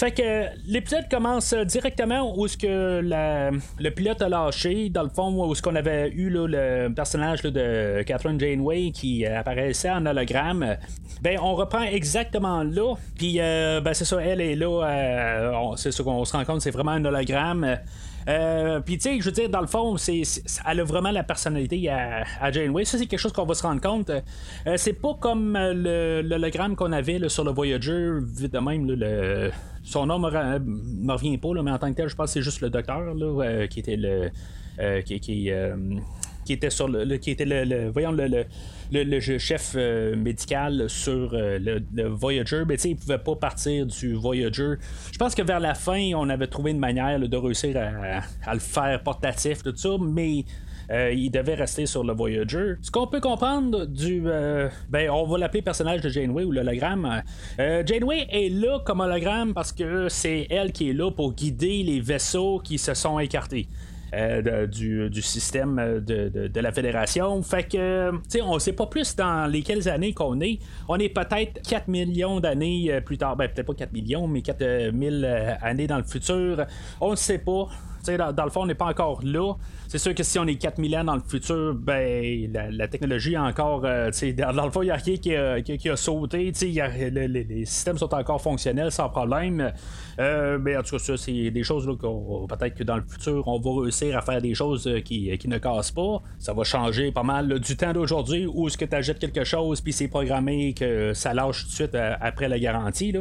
Fait 0.00 0.12
que 0.12 0.46
l'épisode 0.66 1.10
commence 1.10 1.52
directement 1.52 2.34
où 2.34 2.48
ce 2.48 2.56
que 2.56 3.02
le 3.02 3.90
pilote 3.90 4.22
a 4.22 4.30
lâché, 4.30 4.88
dans 4.88 5.02
le 5.02 5.10
fond 5.10 5.46
où 5.46 5.54
ce 5.54 5.60
qu'on 5.60 5.76
avait 5.76 6.08
eu 6.08 6.30
le 6.30 6.88
personnage 6.94 7.42
de 7.42 8.02
Catherine 8.06 8.40
Janeway 8.40 8.92
qui 8.92 9.26
apparaissait 9.26 9.90
en 9.90 10.06
hologramme. 10.06 10.78
Ben 11.20 11.38
on 11.42 11.54
reprend 11.54 11.82
exactement 11.82 12.62
là, 12.62 12.94
puis 13.18 13.40
euh, 13.40 13.82
ben 13.82 13.92
c'est 13.92 14.06
ça, 14.06 14.22
elle 14.22 14.40
est 14.40 14.56
là, 14.56 14.86
euh, 14.86 15.76
c'est 15.76 15.92
ça 15.92 16.02
qu'on 16.02 16.24
se 16.24 16.32
rend 16.34 16.46
compte, 16.46 16.62
c'est 16.62 16.70
vraiment 16.70 16.92
un 16.92 17.04
hologramme. 17.04 17.76
Euh, 18.28 18.80
puis, 18.80 18.98
tu 18.98 19.02
sais, 19.02 19.20
je 19.20 19.24
veux 19.24 19.32
dire, 19.32 19.48
dans 19.48 19.60
le 19.60 19.66
fond, 19.66 19.96
elle 19.96 20.80
a 20.80 20.84
vraiment 20.84 21.10
la 21.10 21.22
personnalité 21.22 21.88
à, 21.88 22.24
à 22.40 22.52
Janeway. 22.52 22.84
Ça, 22.84 22.98
c'est 22.98 23.06
quelque 23.06 23.20
chose 23.20 23.32
qu'on 23.32 23.46
va 23.46 23.54
se 23.54 23.62
rendre 23.62 23.80
compte. 23.80 24.10
Euh, 24.10 24.74
c'est 24.76 24.92
pas 24.92 25.14
comme 25.14 25.54
le, 25.54 26.22
l'hologramme 26.22 26.76
qu'on 26.76 26.92
avait 26.92 27.28
sur 27.28 27.44
le 27.44 27.50
Voyager, 27.50 28.18
vite 28.20 28.52
de 28.52 28.58
même, 28.58 28.90
le, 28.90 29.50
son 29.82 30.06
nom 30.06 30.18
me, 30.18 30.58
me 30.58 31.12
revient 31.12 31.38
pas, 31.38 31.54
là, 31.54 31.62
mais 31.62 31.70
en 31.70 31.78
tant 31.78 31.90
que 31.90 31.96
tel, 31.96 32.08
je 32.08 32.16
pense 32.16 32.26
que 32.26 32.32
c'est 32.34 32.42
juste 32.42 32.60
le 32.60 32.70
docteur 32.70 33.14
là, 33.14 33.44
euh, 33.44 33.66
qui 33.66 33.80
était 33.80 33.96
le. 33.96 34.30
qui, 35.02 35.50
qui 36.50 36.54
était 36.54 36.70
sur 36.70 36.88
le, 36.88 37.04
qui 37.18 37.30
était 37.30 37.44
le, 37.44 37.90
voyons 37.90 38.10
le, 38.10 38.44
le, 38.90 39.20
chef 39.20 39.74
euh, 39.76 40.16
médical 40.16 40.90
sur 40.90 41.30
euh, 41.32 41.60
le, 41.60 42.08
Voyager, 42.08 42.64
mais 42.66 42.74
il 42.74 42.96
pouvait 42.96 43.18
pas 43.18 43.36
partir 43.36 43.86
du 43.86 44.14
Voyager. 44.14 44.74
Je 45.12 45.16
pense 45.16 45.36
que 45.36 45.42
vers 45.42 45.60
la 45.60 45.74
fin, 45.74 46.10
on 46.16 46.28
avait 46.28 46.48
trouvé 46.48 46.72
une 46.72 46.80
manière 46.80 47.20
de 47.20 47.36
réussir 47.36 47.76
à, 47.76 48.52
le 48.52 48.58
faire 48.58 49.00
portatif, 49.04 49.62
tout 49.62 49.76
ça, 49.76 49.90
mais 50.00 50.44
euh, 50.90 51.12
il 51.12 51.30
devait 51.30 51.54
rester 51.54 51.86
sur 51.86 52.02
le 52.02 52.14
Voyager. 52.14 52.74
Ce 52.82 52.90
qu'on 52.90 53.06
peut 53.06 53.20
comprendre 53.20 53.86
du. 53.86 54.20
ben, 54.88 55.08
on 55.08 55.28
va 55.28 55.38
l'appeler 55.38 55.62
personnage 55.62 56.00
de 56.00 56.08
Janeway 56.08 56.42
ou 56.42 56.50
l'hologramme. 56.50 57.22
Janeway 57.58 58.26
est 58.28 58.52
là 58.52 58.80
comme 58.84 58.98
hologramme 58.98 59.54
parce 59.54 59.70
que 59.70 60.08
c'est 60.08 60.48
elle 60.50 60.72
qui 60.72 60.90
est 60.90 60.94
là 60.94 61.12
pour 61.12 61.32
guider 61.32 61.84
les 61.84 62.00
vaisseaux 62.00 62.58
qui 62.58 62.76
se 62.76 62.94
sont 62.94 63.20
écartés. 63.20 63.68
Euh, 64.12 64.66
du, 64.66 65.22
système 65.22 65.78
euh, 65.78 66.00
de, 66.00 66.60
la 66.60 66.72
fédération. 66.72 67.40
Fait 67.42 67.62
que, 67.62 68.10
tu 68.10 68.18
sais, 68.28 68.42
on 68.42 68.58
sait 68.58 68.72
pas 68.72 68.86
plus 68.86 69.14
dans 69.14 69.46
lesquelles 69.50 69.88
années 69.88 70.12
qu'on 70.12 70.40
est. 70.40 70.58
On 70.88 70.96
est 70.96 71.08
peut-être 71.08 71.62
4 71.62 71.86
millions 71.86 72.40
d'années 72.40 72.92
euh, 72.92 73.00
plus 73.00 73.18
tard. 73.18 73.36
Ben, 73.36 73.48
peut-être 73.48 73.66
pas 73.68 73.74
4 73.74 73.92
millions, 73.92 74.26
mais 74.26 74.42
4 74.42 74.90
000 74.92 75.24
années 75.62 75.86
dans 75.86 75.98
le 75.98 76.02
futur. 76.02 76.66
On 77.00 77.12
ne 77.12 77.16
sait 77.16 77.38
pas. 77.38 77.68
Dans, 78.06 78.32
dans, 78.32 78.44
le 78.44 78.50
fond, 78.50 78.62
on 78.62 78.66
n'est 78.66 78.74
pas 78.74 78.86
encore 78.86 79.20
là. 79.22 79.54
C'est 79.90 79.98
sûr 79.98 80.14
que 80.14 80.22
si 80.22 80.38
on 80.38 80.46
est 80.46 80.54
4000 80.54 80.96
ans 80.98 81.04
dans 81.04 81.16
le 81.16 81.22
futur, 81.26 81.74
ben 81.74 82.52
la, 82.70 82.86
technologie 82.86 83.36
encore. 83.36 83.82
Euh, 83.84 84.10
dans, 84.36 84.64
le 84.64 84.70
fond, 84.70 84.82
il 84.82 84.86
n'y 84.86 84.90
a 84.92 84.94
rien 84.94 85.16
qui 85.16 85.34
a, 85.34 85.60
qui, 85.60 85.88
a 85.88 85.96
sauté. 85.96 86.52
les 86.52 87.64
systèmes 87.64 87.98
sont 87.98 88.14
encore 88.14 88.40
fonctionnels 88.40 88.92
sans 88.92 89.08
problème. 89.08 89.72
Euh, 90.20 90.58
mais 90.60 90.76
en 90.76 90.82
tout 90.82 90.96
cas, 90.96 91.16
c'est 91.16 91.50
des 91.50 91.62
choses 91.64 91.86
qu'on 92.00 92.46
peut-être 92.46 92.76
que 92.76 92.84
dans 92.84 92.96
le 92.96 93.02
futur, 93.02 93.48
on 93.48 93.58
va 93.58 93.82
réussir 93.82 94.16
à 94.16 94.20
faire 94.20 94.40
des 94.40 94.54
choses 94.54 94.86
euh, 94.86 95.00
qui, 95.00 95.36
qui 95.38 95.48
ne 95.48 95.58
cassent 95.58 95.90
pas. 95.90 96.22
Ça 96.38 96.52
va 96.52 96.62
changer 96.62 97.10
pas 97.10 97.24
mal 97.24 97.58
du 97.58 97.76
temps 97.76 97.92
d'aujourd'hui 97.92 98.46
où 98.46 98.68
est-ce 98.68 98.78
que 98.78 98.84
tu 98.84 98.94
achètes 98.94 99.18
quelque 99.18 99.42
chose 99.42 99.80
puis 99.80 99.92
c'est 99.92 100.06
programmé 100.06 100.72
que 100.72 101.14
ça 101.14 101.34
lâche 101.34 101.64
tout 101.64 101.68
de 101.68 101.74
suite 101.74 101.96
après 102.20 102.48
la 102.48 102.60
garantie. 102.60 103.12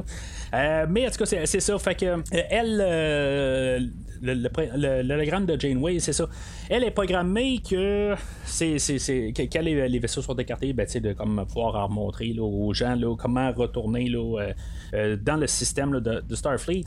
mais 0.54 1.08
en 1.08 1.10
tout 1.10 1.26
cas, 1.26 1.46
c'est 1.46 1.60
ça. 1.60 1.80
Fait 1.80 1.96
que 1.96 2.22
elle 2.52 3.90
le, 4.22 4.50
l'hologramme 4.76 5.46
de 5.46 5.60
Janeway, 5.60 6.00
c'est 6.00 6.14
ça. 6.14 6.28
Elle 6.70 6.84
est 6.84 6.92
programmée 6.92 7.60
que 7.68 8.16
c'est, 8.46 8.80
c'est, 8.80 9.34
quand 9.36 9.62
les, 9.62 10.00
vaisseaux 10.00 10.22
sont 10.22 10.36
écartés, 10.36 10.74
ben, 10.74 10.88
de 10.94 11.14
comme 11.14 11.46
pouvoir 11.48 11.90
montrer 11.90 12.36
aux 12.40 12.74
gens 12.74 12.96
là, 12.96 13.16
comment 13.18 13.52
retourner 13.52 14.10
là, 14.10 14.54
dans 15.22 15.38
le 15.38 15.48
système 15.48 16.00
de, 16.00 16.36
Starfleet. 16.36 16.86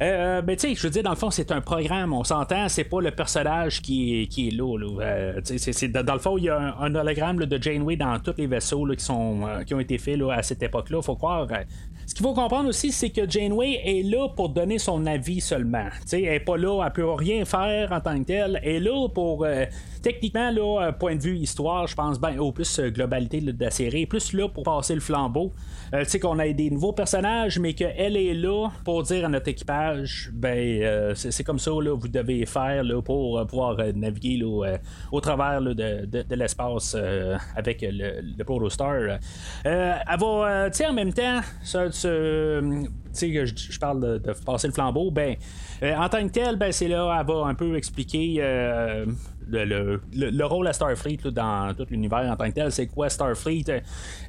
Euh, 0.00 0.42
ben, 0.42 0.56
tu 0.56 0.68
sais, 0.68 0.74
je 0.74 0.82
veux 0.82 0.90
dire, 0.90 1.02
dans 1.02 1.10
le 1.10 1.16
fond, 1.16 1.30
c'est 1.30 1.50
un 1.50 1.60
programme, 1.60 2.12
on 2.12 2.22
s'entend, 2.22 2.68
c'est 2.68 2.84
pas 2.84 3.00
le 3.00 3.10
personnage 3.10 3.82
qui 3.82 4.22
est, 4.22 4.26
qui 4.26 4.48
est 4.48 4.50
là. 4.52 4.76
Euh, 5.00 5.40
dans 6.02 6.12
le 6.12 6.20
fond, 6.20 6.38
il 6.38 6.44
y 6.44 6.48
a 6.48 6.76
un, 6.78 6.94
hologramme 6.94 7.44
de 7.44 7.62
Janeway 7.62 7.96
dans 7.96 8.18
tous 8.20 8.34
les 8.38 8.46
vaisseaux 8.46 8.86
qui, 8.86 9.04
sont, 9.04 9.40
euh, 9.46 9.64
qui 9.64 9.74
ont 9.74 9.80
été 9.80 9.98
faits 9.98 10.20
à 10.30 10.42
cette 10.42 10.62
époque-là. 10.62 11.02
faut 11.02 11.16
croire. 11.16 11.48
ce 12.06 12.14
qu'il 12.14 12.24
faut 12.24 12.34
comprendre 12.34 12.68
aussi, 12.68 12.92
c'est 12.92 13.10
que 13.10 13.28
Janeway 13.28 13.80
est 13.84 14.02
là 14.04 14.28
pour 14.28 14.50
donner 14.50 14.78
son 14.78 15.04
avis 15.06 15.40
seulement. 15.40 15.88
sais, 16.06 16.22
elle 16.22 16.32
n'est 16.32 16.40
pas 16.40 16.56
là, 16.56 16.84
elle 16.84 16.92
peut 16.92 17.07
rien 17.16 17.44
faire 17.44 17.92
en 17.92 18.00
tant 18.00 18.22
que. 18.22 18.32
Elle 18.32 18.60
est 18.62 18.80
là 18.80 19.08
pour 19.08 19.46
techniquement, 20.08 20.50
là, 20.50 20.92
point 20.92 21.16
de 21.16 21.20
vue 21.20 21.36
histoire, 21.36 21.86
je 21.86 21.94
pense, 21.94 22.18
ben, 22.18 22.38
au 22.38 22.52
plus 22.52 22.80
globalité 22.80 23.40
de 23.40 23.54
la 23.62 23.70
série, 23.70 24.06
plus 24.06 24.32
là 24.32 24.48
pour 24.48 24.62
passer 24.62 24.94
le 24.94 25.00
flambeau. 25.00 25.52
tu 25.92 26.04
sais 26.04 26.20
qu'on 26.20 26.38
a 26.38 26.48
des 26.48 26.70
nouveaux 26.70 26.92
personnages, 26.92 27.58
mais 27.58 27.74
qu'elle 27.74 28.16
est 28.16 28.34
là 28.34 28.68
pour 28.84 29.02
dire 29.02 29.26
à 29.26 29.28
notre 29.28 29.48
équipage 29.48 30.30
ben, 30.32 30.82
euh, 30.82 31.14
c'est 31.14 31.44
comme 31.44 31.58
ça 31.58 31.70
là, 31.70 31.94
vous 31.94 32.08
devez 32.08 32.46
faire 32.46 32.82
là, 32.82 33.02
pour 33.02 33.38
euh, 33.38 33.44
pouvoir 33.44 33.78
euh, 33.78 33.92
naviguer 33.94 34.42
au 34.44 35.20
travers 35.20 35.60
de, 35.60 36.34
l'espace 36.34 36.96
avec 37.56 37.82
le, 37.82 38.20
le 38.20 38.44
Protostar. 38.44 39.18
elle 39.64 40.02
va, 40.18 40.70
tu 40.70 40.78
sais, 40.78 40.86
en 40.86 40.92
même 40.92 41.12
temps, 41.12 41.40
ça, 41.62 41.88
je, 41.90 42.80
je 43.12 43.78
parle 43.78 44.20
de, 44.20 44.32
passer 44.44 44.68
le 44.68 44.72
flambeau, 44.72 45.10
ben, 45.10 45.36
en 45.82 46.08
tant 46.08 46.26
que 46.26 46.32
tel, 46.32 46.56
ben, 46.56 46.72
c'est 46.72 46.88
là, 46.88 47.16
elle 47.18 47.26
va 47.26 47.46
un 47.46 47.54
peu 47.54 47.76
expliquer 47.76 48.42
le, 49.50 50.44
rôle 50.44 50.68
à 50.68 50.72
Starfleet 50.72 51.18
dans 51.32 51.74
tout 51.74 51.86
l'univers 51.90 52.30
en 52.30 52.36
tant 52.36 52.48
que 52.48 52.54
tel, 52.54 52.72
c'est 52.72 52.86
quoi 52.86 53.08
Starfleet? 53.08 53.64
Euh, 53.70 53.80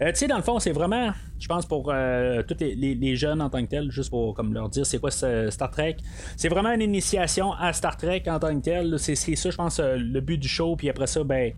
tu 0.10 0.16
sais, 0.16 0.28
dans 0.28 0.38
le 0.38 0.44
fond, 0.44 0.60
c'est 0.60 0.72
vraiment, 0.72 1.12
je 1.39 1.48
pense, 1.48 1.65
pour 1.65 1.89
euh, 1.89 2.43
tous 2.43 2.58
les, 2.60 3.15
jeunes 3.15 3.41
en 3.41 3.50
tant 3.50 3.63
que 3.63 3.69
tel, 3.69 3.91
juste 3.91 4.10
pour 4.10 4.34
comme 4.34 4.53
leur 4.53 4.69
dire 4.69 4.86
c'est 4.86 5.00
quoi 5.00 5.12
Star 5.12 5.72
Trek. 5.72 5.98
C'est 6.36 6.50
vraiment 6.50 6.72
une 6.72 6.81
initiation 6.81 7.53
à 7.53 7.74
Star 7.74 7.98
Trek 7.98 8.24
en 8.27 8.39
tant 8.39 8.55
que 8.60 8.63
tel. 8.63 9.00
C'est 9.00 9.15
ça, 9.15 9.50
je 9.50 9.55
pense, 9.55 9.79
euh, 9.79 9.96
le 9.98 10.19
but 10.22 10.38
du 10.38 10.48
show. 10.48 10.75
Puis 10.75 10.89
après 10.89 11.08
ça, 11.08 11.24
ben, 11.24 11.53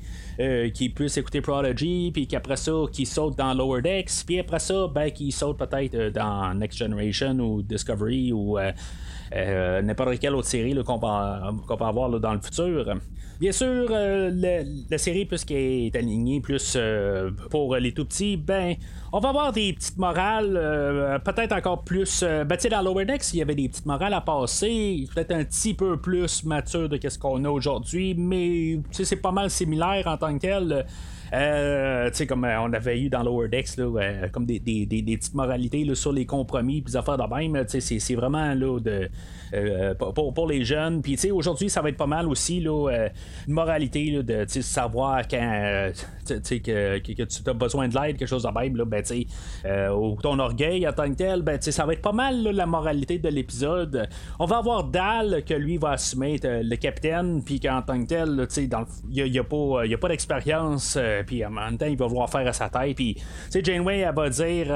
qu'ils 0.73 0.93
puissent 0.93 1.17
écouter 1.17 1.41
Prodigy, 1.41 2.11
puis 2.13 2.27
qu'après 2.27 2.57
ça, 2.57 2.71
qu'ils 2.91 3.07
sautent 3.07 3.37
dans 3.37 3.53
Lower 3.53 3.81
Decks, 3.81 4.11
puis 4.25 4.39
après 4.39 4.59
ça, 4.59 4.87
ben, 4.87 5.11
qu'ils 5.11 5.33
sautent 5.33 5.57
peut-être 5.57 6.13
dans 6.13 6.53
Next 6.53 6.77
Generation 6.77 7.39
ou 7.39 7.61
Discovery 7.61 8.31
ou 8.31 8.57
n'importe 9.33 10.19
quelle 10.19 10.35
autre 10.35 10.47
série 10.47 10.75
qu'on 10.83 10.99
peut, 10.99 11.85
avoir 11.85 12.19
dans 12.19 12.33
le 12.33 12.41
futur. 12.41 12.85
Bien 13.41 13.51
sûr, 13.51 13.87
euh, 13.89 14.29
la, 14.91 14.97
série, 14.99 15.25
puisqu'elle 15.25 15.57
est 15.57 15.95
alignée 15.95 16.41
plus 16.41 16.75
euh, 16.75 17.31
pour 17.49 17.75
les 17.75 17.91
tout 17.91 18.05
petits, 18.05 18.37
ben, 18.37 18.75
on 19.11 19.19
va 19.19 19.29
avoir 19.29 19.51
des 19.51 19.70
petites 19.73 19.97
morales, 19.97 20.55
euh, 20.55 21.19
peut-être 21.19 21.53
encore 21.53 21.83
plus. 21.83 22.23
ben, 22.23 22.47
tu 22.49 22.59
sais, 22.59 22.69
dans 22.69 22.81
Lower 22.81 23.05
Decks, 23.05 23.33
il 23.33 23.39
y 23.39 23.41
avait 23.41 23.55
des 23.55 23.69
petites 23.69 23.85
morales 23.85 24.13
à 24.13 24.21
passer, 24.21 25.07
peut-être 25.13 25.31
un 25.31 25.43
petit 25.43 25.73
peu 25.73 25.97
plus 25.97 26.43
mature 26.43 26.89
de 26.89 26.99
ce 27.01 27.17
qu'on 27.17 27.43
a 27.45 27.49
aujourd'hui, 27.49 28.13
mais 28.15 28.79
c'est 28.91 29.15
pas 29.15 29.31
mal 29.31 29.49
similaire 29.49 30.07
en 30.07 30.17
tant 30.17 30.33
que 30.33 30.39
tel. 30.39 30.85
Euh, 31.33 32.09
tu 32.09 32.17
sais, 32.17 32.27
comme 32.27 32.43
euh, 32.43 32.61
on 32.61 32.73
avait 32.73 33.01
eu 33.01 33.09
dans 33.09 33.23
Lower 33.23 33.47
Decks, 33.47 33.77
là, 33.77 33.85
euh, 33.85 34.27
comme 34.29 34.45
des, 34.45 34.59
des, 34.59 34.85
des, 34.85 35.17
petites 35.17 35.33
moralités 35.33 35.87
sur 35.95 36.11
les 36.11 36.25
compromis, 36.25 36.81
puis 36.81 36.91
des 36.91 36.97
affaires 36.97 37.17
de 37.17 37.33
même. 37.33 37.63
C'est 37.67 38.15
vraiment 38.15 38.53
là, 38.53 38.79
de, 38.79 39.09
pour, 39.97 40.33
pour, 40.33 40.47
les 40.47 40.63
jeunes. 40.63 41.01
Puis 41.01 41.17
aujourd'hui, 41.31 41.69
ça 41.69 41.81
va 41.81 41.89
être 41.89 41.97
pas 41.97 42.07
mal 42.07 42.27
aussi 42.27 42.59
là, 42.59 42.89
une 43.47 43.53
moralité 43.53 44.23
de 44.23 44.45
savoir 44.47 45.27
quand 45.27 45.91
que, 46.39 46.99
que, 46.99 47.23
tu 47.23 47.49
as 47.49 47.53
besoin 47.53 47.87
de 47.87 47.95
l'aide, 47.95 48.17
quelque 48.17 48.27
chose 48.27 48.43
de 48.43 48.59
même, 48.59 48.75
là, 48.75 48.85
ben, 48.85 49.03
ou 49.91 50.17
ton 50.21 50.39
orgueil 50.39 50.87
en 50.87 50.93
tant 50.93 51.09
que 51.09 51.15
tel, 51.15 51.41
ben, 51.41 51.59
ça 51.59 51.85
va 51.85 51.93
être 51.93 52.01
pas 52.01 52.11
mal 52.11 52.43
la 52.43 52.65
moralité 52.65 53.17
de 53.17 53.29
l'épisode. 53.29 54.07
On 54.39 54.45
va 54.45 54.57
avoir 54.57 54.83
Dal 54.83 55.43
que 55.45 55.53
lui 55.53 55.77
va 55.77 55.91
assumer 55.91 56.39
le 56.43 56.75
capitaine, 56.75 57.43
puis 57.43 57.59
qu'en 57.59 57.81
tant 57.81 58.01
que 58.01 58.07
tel, 58.07 58.47
il 59.11 59.31
n'y 59.31 59.39
a, 59.39 59.43
pas, 59.43 59.97
pas 59.99 60.07
d'expérience 60.07 60.97
euh, 60.97 61.23
puis 61.23 61.45
en 61.45 61.49
même 61.49 61.77
temps, 61.77 61.85
il 61.85 61.97
va 61.97 62.07
vouloir 62.07 62.29
faire 62.29 62.47
à 62.47 62.53
sa 62.53 62.69
tête. 62.69 62.95
Puis, 62.95 63.15
tu 63.15 63.23
sais, 63.49 63.63
Janeway, 63.63 63.99
elle 63.99 64.15
va 64.15 64.29
dire, 64.29 64.67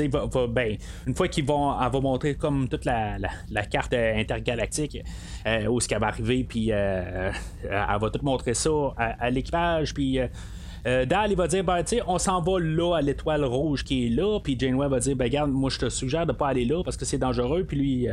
euh, 0.00 0.06
tu 0.06 0.10
sais, 0.10 0.46
ben, 0.48 0.76
une 1.06 1.14
fois 1.14 1.28
qu'ils 1.28 1.44
vont, 1.44 1.72
elle 1.80 1.90
va 1.90 2.00
montrer 2.00 2.34
comme 2.34 2.68
toute 2.68 2.84
la, 2.84 3.16
la, 3.50 3.64
carte 3.64 3.94
intergalactique, 3.94 4.98
euh, 5.46 5.66
où 5.66 5.80
ce 5.80 5.88
qu'elle 5.88 6.00
va 6.00 6.08
arriver, 6.08 6.44
puis 6.44 6.70
elle 6.70 7.32
va 7.70 8.10
tout 8.12 8.24
montrer 8.24 8.54
ça 8.54 8.70
à, 8.96 9.30
l'équipage, 9.30 9.94
puis. 9.94 10.18
Dal, 10.84 11.30
il 11.30 11.36
va 11.36 11.46
dire, 11.46 11.64
ben, 11.64 11.82
tu 11.82 11.96
on 12.06 12.18
s'en 12.18 12.40
va 12.40 12.58
là 12.58 12.96
à 12.96 13.02
l'étoile 13.02 13.44
rouge 13.44 13.84
qui 13.84 14.06
est 14.06 14.10
là. 14.10 14.38
Puis 14.40 14.58
Janeway 14.58 14.88
va 14.88 15.00
dire, 15.00 15.16
ben, 15.16 15.24
regarde, 15.24 15.50
moi, 15.50 15.70
je 15.70 15.78
te 15.78 15.88
suggère 15.88 16.26
de 16.26 16.32
pas 16.32 16.48
aller 16.48 16.64
là 16.64 16.82
parce 16.82 16.96
que 16.96 17.04
c'est 17.04 17.18
dangereux. 17.18 17.64
Puis 17.64 17.76
lui, 17.76 18.08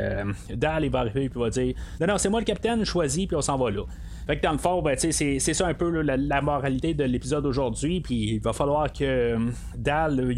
Dal, 0.54 0.84
il 0.84 0.90
va 0.90 1.00
arriver, 1.00 1.28
puis 1.28 1.40
va 1.40 1.50
dire, 1.50 1.74
non, 2.00 2.06
non, 2.06 2.18
c'est 2.18 2.28
moi 2.28 2.40
le 2.40 2.46
capitaine, 2.46 2.84
choisis, 2.84 3.26
puis 3.26 3.36
on 3.36 3.42
s'en 3.42 3.56
va 3.56 3.70
là. 3.70 3.82
Fait 4.28 4.36
que 4.36 4.42
dans 4.42 4.52
le 4.52 4.58
fond, 4.58 4.82
ben, 4.82 4.94
c'est, 4.98 5.38
ça 5.40 5.66
un 5.66 5.72
peu 5.72 6.02
la, 6.02 6.42
moralité 6.42 6.92
de 6.92 7.04
l'épisode 7.04 7.46
aujourd'hui. 7.46 8.02
Puis 8.02 8.34
il 8.34 8.40
va 8.40 8.52
falloir 8.52 8.92
que 8.92 9.02
euh, 9.02 9.38
Dal, 9.74 10.34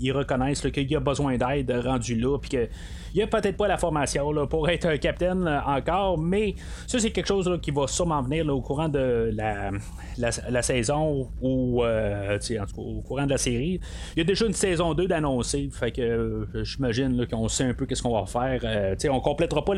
il, 0.00 0.12
reconnaisse 0.12 0.62
qu'il 0.62 0.96
a 0.96 1.00
besoin 1.00 1.36
d'aide 1.36 1.70
rendu 1.84 2.18
là. 2.18 2.38
Puis 2.38 2.48
que 2.48 2.68
il 3.14 3.18
n'y 3.18 3.22
a 3.22 3.26
peut-être 3.26 3.56
pas 3.56 3.68
la 3.68 3.76
formation 3.76 4.32
là, 4.32 4.46
pour 4.46 4.68
être 4.68 4.86
un 4.86 4.96
capitaine 4.96 5.46
euh, 5.46 5.60
encore, 5.66 6.18
mais 6.18 6.54
ça, 6.86 6.98
c'est 6.98 7.10
quelque 7.10 7.26
chose 7.26 7.50
qui 7.60 7.70
va 7.70 7.86
sûrement 7.86 8.22
venir 8.22 8.46
au 8.48 8.60
courant 8.60 8.88
de 8.88 9.30
la, 9.34 9.70
la, 10.18 10.62
saison 10.62 11.30
ou 11.40 11.82
euh, 11.84 12.36
en 12.36 12.38
tout 12.38 12.54
cas, 12.54 12.80
au 12.80 13.02
courant 13.02 13.24
de 13.24 13.30
la 13.30 13.38
série. 13.38 13.80
Il 14.16 14.18
y 14.18 14.22
a 14.22 14.24
déjà 14.24 14.46
une 14.46 14.54
saison 14.54 14.94
2 14.94 15.06
d'annoncer, 15.06 15.68
fait 15.72 15.92
que 15.92 16.02
euh, 16.02 16.64
j'imagine 16.64 17.26
qu'on 17.26 17.48
sait 17.48 17.64
un 17.64 17.74
peu 17.74 17.86
qu'est-ce 17.86 18.02
qu'on 18.02 18.18
va 18.18 18.26
faire. 18.26 18.96
on 19.10 19.20
complétera 19.20 19.64
pas 19.64 19.74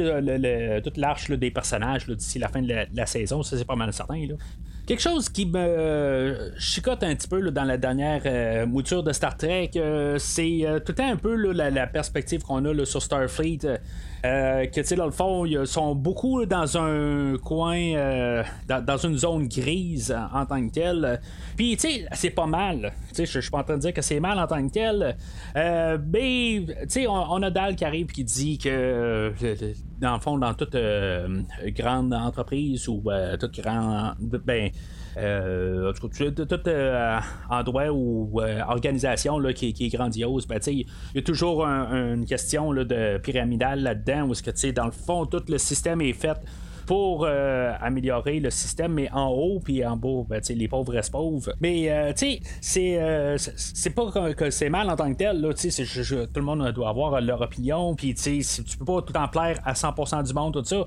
toute 0.80 0.96
l'arche 0.96 1.30
des 1.30 1.50
personnages 1.50 2.06
d'ici 2.06 2.38
la 2.38 2.48
fin 2.48 2.62
de 2.62 2.72
la, 2.94 3.06
saison, 3.06 3.42
ça 3.42 3.56
c'est 3.56 3.66
pas 3.66 3.76
mal 3.76 3.92
certain. 3.92 4.26
Quelque 4.86 5.00
chose 5.00 5.28
qui 5.30 5.46
me 5.46 6.52
chicote 6.58 7.02
un 7.02 7.14
petit 7.14 7.28
peu 7.28 7.50
dans 7.50 7.64
la 7.64 7.78
dernière 7.78 8.66
mouture 8.66 9.02
de 9.02 9.12
Star 9.12 9.36
Trek, 9.36 9.70
c'est 10.18 10.82
tout 10.84 10.94
un 10.98 11.16
peu 11.16 11.34
la, 11.52 11.86
perspective 11.86 12.42
qu'on 12.42 12.64
a 12.64 12.84
sur 12.84 13.02
Starfleet. 13.02 13.60
Euh, 14.24 14.64
que 14.66 14.80
tu 14.80 14.94
dans 14.94 15.04
le 15.04 15.10
fond, 15.10 15.44
ils 15.44 15.66
sont 15.66 15.94
beaucoup 15.94 16.46
dans 16.46 16.78
un 16.78 17.36
coin, 17.36 17.76
euh, 17.76 18.42
dans, 18.66 18.96
une 18.96 19.18
zone 19.18 19.48
grise 19.48 20.16
en, 20.32 20.46
tant 20.46 20.66
que 20.66 20.72
telle. 20.72 21.20
Puis, 21.56 21.76
tu 21.76 21.88
sais, 21.88 22.06
c'est 22.12 22.30
pas 22.30 22.46
mal. 22.46 22.94
Tu 23.08 23.16
sais, 23.16 23.26
je 23.26 23.40
suis 23.40 23.50
pas 23.50 23.58
en 23.58 23.64
train 23.64 23.76
de 23.76 23.80
dire 23.80 23.92
que 23.92 24.00
c'est 24.00 24.20
mal 24.20 24.38
en 24.38 24.46
tant 24.46 24.66
que 24.66 24.72
tel. 24.72 25.16
Euh, 25.56 25.98
mais, 26.10 26.64
tu 26.66 26.88
sais, 26.88 27.06
on, 27.06 27.42
a 27.42 27.50
Dal 27.50 27.76
qui 27.76 27.84
arrive 27.84 28.06
qui 28.06 28.24
dit 28.24 28.56
que, 28.56 29.30
dans 30.00 30.14
le 30.14 30.20
fond, 30.20 30.38
dans 30.38 30.54
toute 30.54 30.76
grande 31.68 32.14
entreprise 32.14 32.88
ou 32.88 33.02
toute 33.38 33.60
grande. 33.60 34.14
Ben, 34.20 34.70
euh, 35.16 35.92
tout, 35.92 36.68
euh, 36.68 37.20
endroit 37.48 37.92
ou 37.92 38.40
euh, 38.40 38.60
organisation 38.66 39.38
là, 39.38 39.52
qui, 39.52 39.68
est 39.68 39.88
grandiose, 39.88 40.46
ben, 40.46 40.58
il 40.66 40.86
y 41.14 41.18
a 41.18 41.22
toujours 41.22 41.64
une 41.64 42.26
question 42.26 42.72
là, 42.72 42.84
de 42.84 43.18
pyramidale 43.18 43.80
là-dedans 43.80 44.28
où 44.28 44.32
que 44.32 44.70
dans 44.72 44.86
le 44.86 44.90
fond 44.90 45.26
tout 45.26 45.42
le 45.48 45.58
système 45.58 46.00
est 46.00 46.12
fait 46.14 46.38
pour 46.86 47.24
euh, 47.24 47.72
améliorer 47.80 48.40
le 48.40 48.50
système, 48.50 48.92
mais 48.92 49.10
en 49.12 49.28
haut 49.28 49.60
puis 49.60 49.84
en 49.84 49.96
bas, 49.96 50.24
ben, 50.28 50.40
les 50.48 50.68
pauvres 50.68 50.92
restent 50.92 51.12
pauvres. 51.12 51.52
Mais 51.60 51.90
euh, 51.90 52.12
tu 52.12 52.38
sais, 52.60 52.98
euh, 52.98 53.36
c'est 53.38 53.90
pas 53.90 54.10
que, 54.34 54.50
c'est 54.50 54.68
mal 54.68 54.88
en 54.90 54.96
tant 54.96 55.12
que 55.12 55.18
tel. 55.18 55.40
Là, 55.40 55.52
tout 55.54 56.40
le 56.40 56.42
monde 56.42 56.70
doit 56.72 56.88
avoir 56.88 57.20
leur 57.20 57.40
opinion, 57.40 57.94
puis 57.94 58.14
tu 58.14 58.42
peux 58.78 58.84
pas 58.84 59.02
tout 59.02 59.16
en 59.16 59.28
plaire 59.28 59.58
à 59.64 59.72
100% 59.72 60.26
du 60.26 60.34
monde, 60.34 60.52
tout 60.54 60.64
ça. 60.64 60.86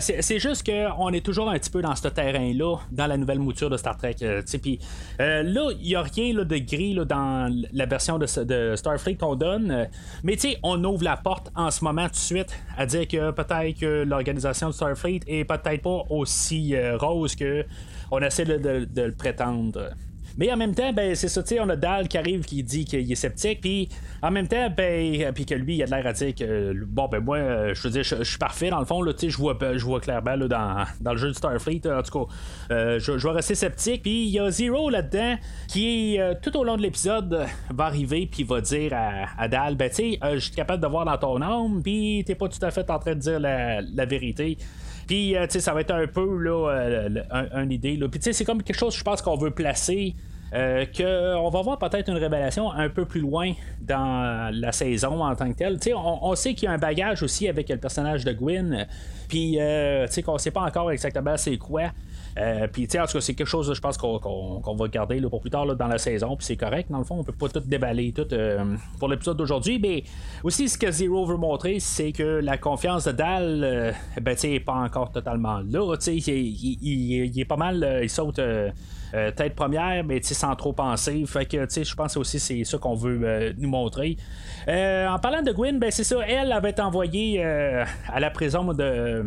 c'est 0.00 0.38
juste 0.38 0.68
qu'on 0.68 1.12
est 1.12 1.24
toujours 1.24 1.50
un 1.50 1.58
petit 1.58 1.70
peu 1.70 1.82
dans 1.82 1.94
ce 1.94 2.08
terrain-là, 2.08 2.76
dans 2.90 3.06
la 3.06 3.16
nouvelle 3.16 3.38
mouture 3.38 3.70
de 3.70 3.76
Star 3.76 3.96
Trek. 3.96 4.16
Puis 4.62 4.78
là, 5.18 5.70
il 5.80 5.86
n'y 5.86 5.94
a 5.94 6.02
rien 6.02 6.34
de 6.34 6.58
gris 6.58 6.94
là, 6.94 7.04
dans 7.04 7.52
la 7.72 7.86
version 7.86 8.18
de, 8.18 8.26
de 8.44 8.76
Starfleet 8.76 9.16
qu'on 9.16 9.34
donne, 9.34 9.88
mais 10.22 10.34
tu 10.34 10.50
sais, 10.50 10.58
on 10.62 10.82
ouvre 10.84 11.04
la 11.04 11.16
porte 11.16 11.50
en 11.54 11.70
ce 11.70 11.84
moment 11.84 12.04
tout 12.06 12.12
de 12.12 12.16
suite 12.16 12.56
à 12.76 12.86
dire 12.86 13.06
que 13.08 13.30
peut-être 13.30 13.78
que 13.78 14.04
l'organisation 14.04 14.68
de 14.68 14.72
Starfleet 14.72 15.07
est 15.08 15.44
peut-être 15.44 15.82
pas 15.82 16.04
aussi 16.10 16.74
euh, 16.74 16.96
rose 16.96 17.34
que 17.34 17.64
on 18.10 18.20
essaie 18.20 18.44
de, 18.44 18.88
le 18.96 19.12
prétendre. 19.12 19.90
Mais 20.38 20.52
en 20.52 20.56
même 20.56 20.72
temps, 20.72 20.92
ben, 20.92 21.16
c'est 21.16 21.26
ça, 21.26 21.42
tu 21.42 21.48
sais, 21.48 21.60
on 21.60 21.68
a 21.68 21.74
Dal 21.74 22.06
qui 22.06 22.16
arrive 22.16 22.44
qui 22.44 22.62
dit 22.62 22.84
qu'il 22.84 23.10
est 23.10 23.16
sceptique, 23.16 23.60
puis 23.60 23.88
en 24.22 24.30
même 24.30 24.46
temps, 24.46 24.72
ben, 24.74 25.32
puis 25.34 25.44
que 25.44 25.54
lui, 25.56 25.78
il 25.78 25.82
a 25.82 25.86
l'air 25.86 26.06
à 26.06 26.12
dire 26.12 26.32
que, 26.32 26.72
bon, 26.86 27.08
ben, 27.08 27.18
moi, 27.18 27.74
je 27.74 27.82
veux 27.82 27.90
dire, 27.90 28.04
je, 28.04 28.22
suis 28.22 28.38
parfait, 28.38 28.70
dans 28.70 28.78
le 28.78 28.84
fond, 28.84 29.04
tu 29.04 29.12
sais, 29.18 29.30
je 29.30 29.36
vois, 29.36 29.58
je 29.60 29.84
vois 29.84 29.98
clairement, 29.98 30.36
dans, 30.36 30.84
dans, 31.00 31.12
le 31.12 31.18
jeu 31.18 31.28
de 31.28 31.32
Starfleet, 31.32 31.82
en 31.86 32.02
tout 32.02 32.26
cas, 32.26 32.98
je, 32.98 33.26
vais 33.26 33.32
rester 33.32 33.56
sceptique, 33.56 34.02
puis 34.02 34.26
il 34.26 34.30
y 34.30 34.38
a 34.38 34.48
Zero 34.48 34.90
là-dedans 34.90 35.34
qui, 35.66 36.20
tout 36.40 36.56
au 36.56 36.62
long 36.62 36.76
de 36.76 36.82
l'épisode, 36.82 37.44
va 37.74 37.84
arriver, 37.86 38.28
puis 38.30 38.44
va 38.44 38.60
dire 38.60 38.92
à, 38.94 39.24
à 39.36 39.48
Dal, 39.48 39.74
ben, 39.74 39.90
tu 39.90 39.96
sais, 39.96 40.18
je 40.34 40.38
suis 40.38 40.52
capable 40.52 40.80
de 40.80 40.86
voir 40.86 41.04
dans 41.04 41.18
ton 41.18 41.42
âme, 41.42 41.82
puis 41.82 42.22
t'es 42.24 42.36
pas 42.36 42.46
tout 42.46 42.64
à 42.64 42.70
fait 42.70 42.88
en 42.90 43.00
train 43.00 43.16
de 43.16 43.20
dire 43.20 43.40
la 43.40 44.06
vérité. 44.06 44.56
Puis, 45.08 45.34
tu 45.34 45.46
sais, 45.48 45.60
ça 45.60 45.74
va 45.74 45.80
être 45.80 45.90
un 45.90 46.06
peu, 46.06 46.38
là, 46.38 47.08
un, 47.30 47.70
idée, 47.70 47.96
là. 47.96 48.08
Puis, 48.08 48.20
tu 48.20 48.24
sais, 48.24 48.32
c'est 48.32 48.44
comme 48.44 48.62
quelque 48.62 48.78
chose, 48.78 48.94
je 48.94 49.02
pense, 49.02 49.22
qu'on 49.22 49.36
veut 49.36 49.50
placer 49.50 50.14
euh, 50.54 50.86
qu'on 50.86 51.50
va 51.50 51.62
voir 51.62 51.78
peut-être 51.78 52.08
une 52.08 52.16
révélation 52.16 52.72
un 52.72 52.88
peu 52.88 53.04
plus 53.04 53.20
loin 53.20 53.52
dans 53.80 54.50
la 54.54 54.72
saison 54.72 55.22
en 55.22 55.34
tant 55.34 55.50
que 55.52 55.58
telle. 55.58 55.78
On, 55.94 56.18
on, 56.22 56.34
sait 56.34 56.54
qu'il 56.54 56.66
y 56.66 56.68
a 56.68 56.72
un 56.72 56.78
bagage 56.78 57.22
aussi 57.22 57.48
avec 57.48 57.68
le 57.68 57.76
personnage 57.76 58.24
de 58.24 58.32
Gwyn, 58.32 58.86
puis 59.28 59.56
euh, 59.60 60.06
qu'on 60.24 60.38
sait 60.38 60.50
pas 60.50 60.62
encore 60.62 60.90
exactement 60.90 61.36
c'est 61.36 61.58
quoi. 61.58 61.90
Euh, 62.38 62.68
puis, 62.70 62.84
en 62.84 63.06
tout 63.06 63.14
cas, 63.14 63.20
c'est 63.20 63.34
quelque 63.34 63.48
chose, 63.48 63.72
je 63.72 63.80
pense, 63.80 63.98
qu'on, 63.98 64.76
va 64.78 64.88
garder 64.88 65.20
pour 65.22 65.40
plus 65.40 65.50
tard 65.50 65.66
dans 65.74 65.88
la 65.88 65.98
saison. 65.98 66.36
Puis, 66.36 66.46
c'est 66.46 66.56
correct. 66.56 66.88
Dans 66.88 66.98
le 66.98 67.04
fond, 67.04 67.16
on 67.18 67.24
peut 67.24 67.32
pas 67.32 67.48
tout 67.48 67.60
déballer 67.60 68.12
tout 68.12 68.32
euh, 68.32 68.76
pour 69.00 69.08
l'épisode 69.08 69.36
d'aujourd'hui. 69.36 69.80
Mais 69.80 70.04
aussi, 70.44 70.68
ce 70.68 70.78
que 70.78 70.88
Zero 70.90 71.26
veut 71.26 71.36
montrer, 71.36 71.80
c'est 71.80 72.12
que 72.12 72.22
la 72.22 72.56
confiance 72.56 73.06
de 73.06 73.12
Dal, 73.12 73.94
ben, 74.20 74.36
n'est 74.40 74.60
pas 74.60 74.74
encore 74.74 75.10
totalement 75.10 75.60
là. 75.68 75.96
Il, 76.06 76.28
il, 76.28 77.26
il, 77.26 77.40
est 77.40 77.44
pas 77.44 77.56
mal, 77.56 78.00
il 78.02 78.10
saute 78.10 78.40
euh, 79.14 79.30
tête 79.30 79.54
première, 79.54 80.04
mais 80.04 80.22
sans 80.22 80.54
trop 80.54 80.72
penser. 80.72 81.24
Fait 81.26 81.46
que 81.46 81.66
je 81.68 81.94
pense 81.94 82.16
aussi 82.16 82.38
c'est 82.38 82.64
ça 82.64 82.78
qu'on 82.78 82.94
veut 82.94 83.20
euh, 83.22 83.52
nous 83.56 83.68
montrer. 83.68 84.16
Euh, 84.68 85.08
en 85.08 85.18
parlant 85.18 85.42
de 85.42 85.52
Gwyn, 85.52 85.78
ben 85.78 85.90
c'est 85.90 86.04
ça, 86.04 86.16
elle 86.26 86.52
avait 86.52 86.70
été 86.70 86.82
envoyée 86.82 87.42
à 87.42 88.20
la 88.20 88.30
prison 88.30 88.72
de, 88.74 89.24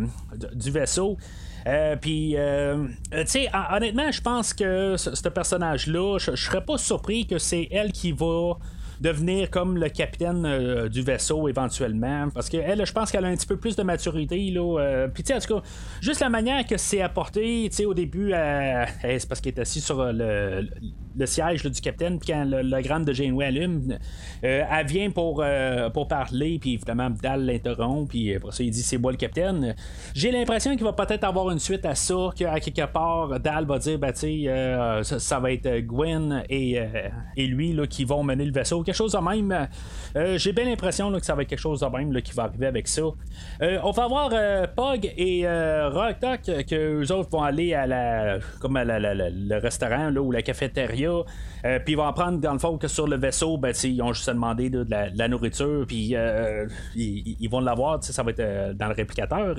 du 0.53 0.71
vaisseau. 0.71 1.17
puis, 2.01 2.35
tu 2.35 3.17
sais, 3.25 3.50
honnêtement, 3.71 4.11
je 4.11 4.21
pense 4.21 4.53
que 4.53 4.97
ce, 4.97 5.29
personnage-là, 5.29 6.17
je 6.19 6.35
serais 6.35 6.63
pas 6.63 6.77
surpris 6.77 7.25
que 7.25 7.38
c'est 7.38 7.67
elle 7.71 7.91
qui 7.91 8.11
va 8.11 8.53
devenir 9.01 9.50
comme 9.50 9.77
le 9.77 9.89
capitaine 9.89 10.46
euh, 10.46 10.88
du 10.88 11.01
vaisseau 11.01 11.50
éventuellement. 11.50 12.29
Parce 12.34 12.50
qu'elle, 12.50 12.86
je 12.86 12.93
pense 12.93 13.12
qu'elle 13.12 13.25
a 13.25 13.27
un 13.27 13.36
petit 13.36 13.48
peu 13.48 13.58
plus 13.58 13.75
de 13.75 13.84
maturité. 13.84 14.53
Euh, 14.55 15.08
puis, 15.08 15.24
en 15.34 15.39
tout 15.39 15.55
cas, 15.55 15.62
juste 16.01 16.20
la 16.22 16.29
manière 16.29 16.65
que 16.65 16.77
c'est 16.77 17.01
apporté, 17.01 17.67
tu 17.70 17.77
sais, 17.77 17.86
au 17.86 17.93
début, 17.93 18.31
c'est 19.01 19.27
parce 19.27 19.41
qu'elle 19.41 19.53
est 19.55 19.60
assise 19.60 19.84
sur 19.84 20.03
le, 20.13 20.67
le 21.17 21.25
siège 21.25 21.63
du 21.63 21.81
capitaine, 21.81 22.20
puis 22.20 22.31
quand 22.31 22.46
le, 22.46 22.81
gramme 22.81 23.03
de 23.03 23.13
Janeway 23.13 23.46
allume, 23.46 23.98
euh, 24.43 24.63
elle 24.70 24.86
vient 24.86 25.10
pour, 25.10 25.43
pour 25.93 26.08
parler, 26.08 26.60
puis 26.60 26.74
évidemment, 26.74 27.10
Dal 27.10 27.46
l'interrompt, 27.46 28.10
puis 28.10 28.36
après 28.36 28.51
ça, 28.51 28.63
il 28.63 28.72
dit 28.72 28.84
c'est 28.84 28.98
moi 28.98 29.12
le 29.12 29.17
capitaine. 29.17 29.75
J'ai 30.13 30.31
l'impression 30.31 30.75
qu'il 30.75 30.84
va 30.84 30.93
peut-être 30.93 31.24
avoir 31.24 31.50
une 31.50 31.60
suite 31.60 31.86
à 31.86 31.96
ça, 31.96 32.29
qu'à 32.36 32.60
quelque 32.60 32.86
part, 32.91 33.39
Dal 33.39 33.65
va 33.65 33.79
dire, 33.79 33.98
ben, 33.98 34.12
tu 34.12 34.46
sais, 34.46 35.20
ça, 35.20 35.39
va 35.39 35.51
être 35.51 35.79
Gwen 35.79 36.43
et, 36.50 36.79
et 37.36 37.48
lui 37.48 37.74
là, 37.74 37.88
qui 37.88 38.05
vont 38.05 38.24
mener 38.24 38.46
le 38.46 38.51
vaisseau 38.53 38.84
chose 38.95 39.13
de 39.13 39.17
même. 39.19 39.67
Euh, 40.15 40.38
j'ai 40.38 40.51
bien 40.51 40.65
l'impression 40.65 41.12
que 41.12 41.25
ça 41.25 41.36
va 41.36 41.43
être 41.43 41.50
quelque 41.50 41.60
chose 41.60 41.79
de 41.79 41.86
même 41.86 42.21
qui 42.21 42.33
va 42.33 42.43
arriver 42.43 42.67
avec 42.67 42.88
ça. 42.88 43.03
Euh, 43.62 43.79
on 43.83 43.91
va 43.91 44.03
avoir 44.03 44.29
euh, 44.33 44.67
Pog 44.67 45.12
et 45.17 45.45
Rock 45.48 46.19
que 46.67 47.01
eux 47.01 47.12
autres 47.12 47.29
vont 47.29 47.43
aller 47.43 47.74
à 47.74 47.88
la 47.88 48.39
comme 48.60 48.77
le 48.77 49.57
restaurant 49.57 50.10
là, 50.10 50.21
ou 50.21 50.31
la 50.31 50.41
cafétéria. 50.41 51.12
puis 51.63 51.93
ils 51.93 51.95
vont 51.95 52.07
apprendre 52.07 52.39
dans 52.39 52.53
le 52.53 52.60
fond 52.60 52.77
que 52.77 52.88
sur 52.88 53.07
le 53.07 53.17
vaisseau, 53.17 53.57
ben, 53.57 53.74
ils 53.83 54.01
ont 54.01 54.13
juste 54.13 54.29
demandé 54.29 54.69
de, 54.69 54.86
la, 54.89 55.27
nourriture, 55.27 55.86
puis 55.88 56.15
ils, 56.95 57.48
vont 57.50 57.60
l'avoir, 57.60 58.03
ça 58.03 58.24
va 58.24 58.31
être 58.31 58.74
dans 58.74 58.88
le 58.88 58.93
réplicateur. 58.93 59.55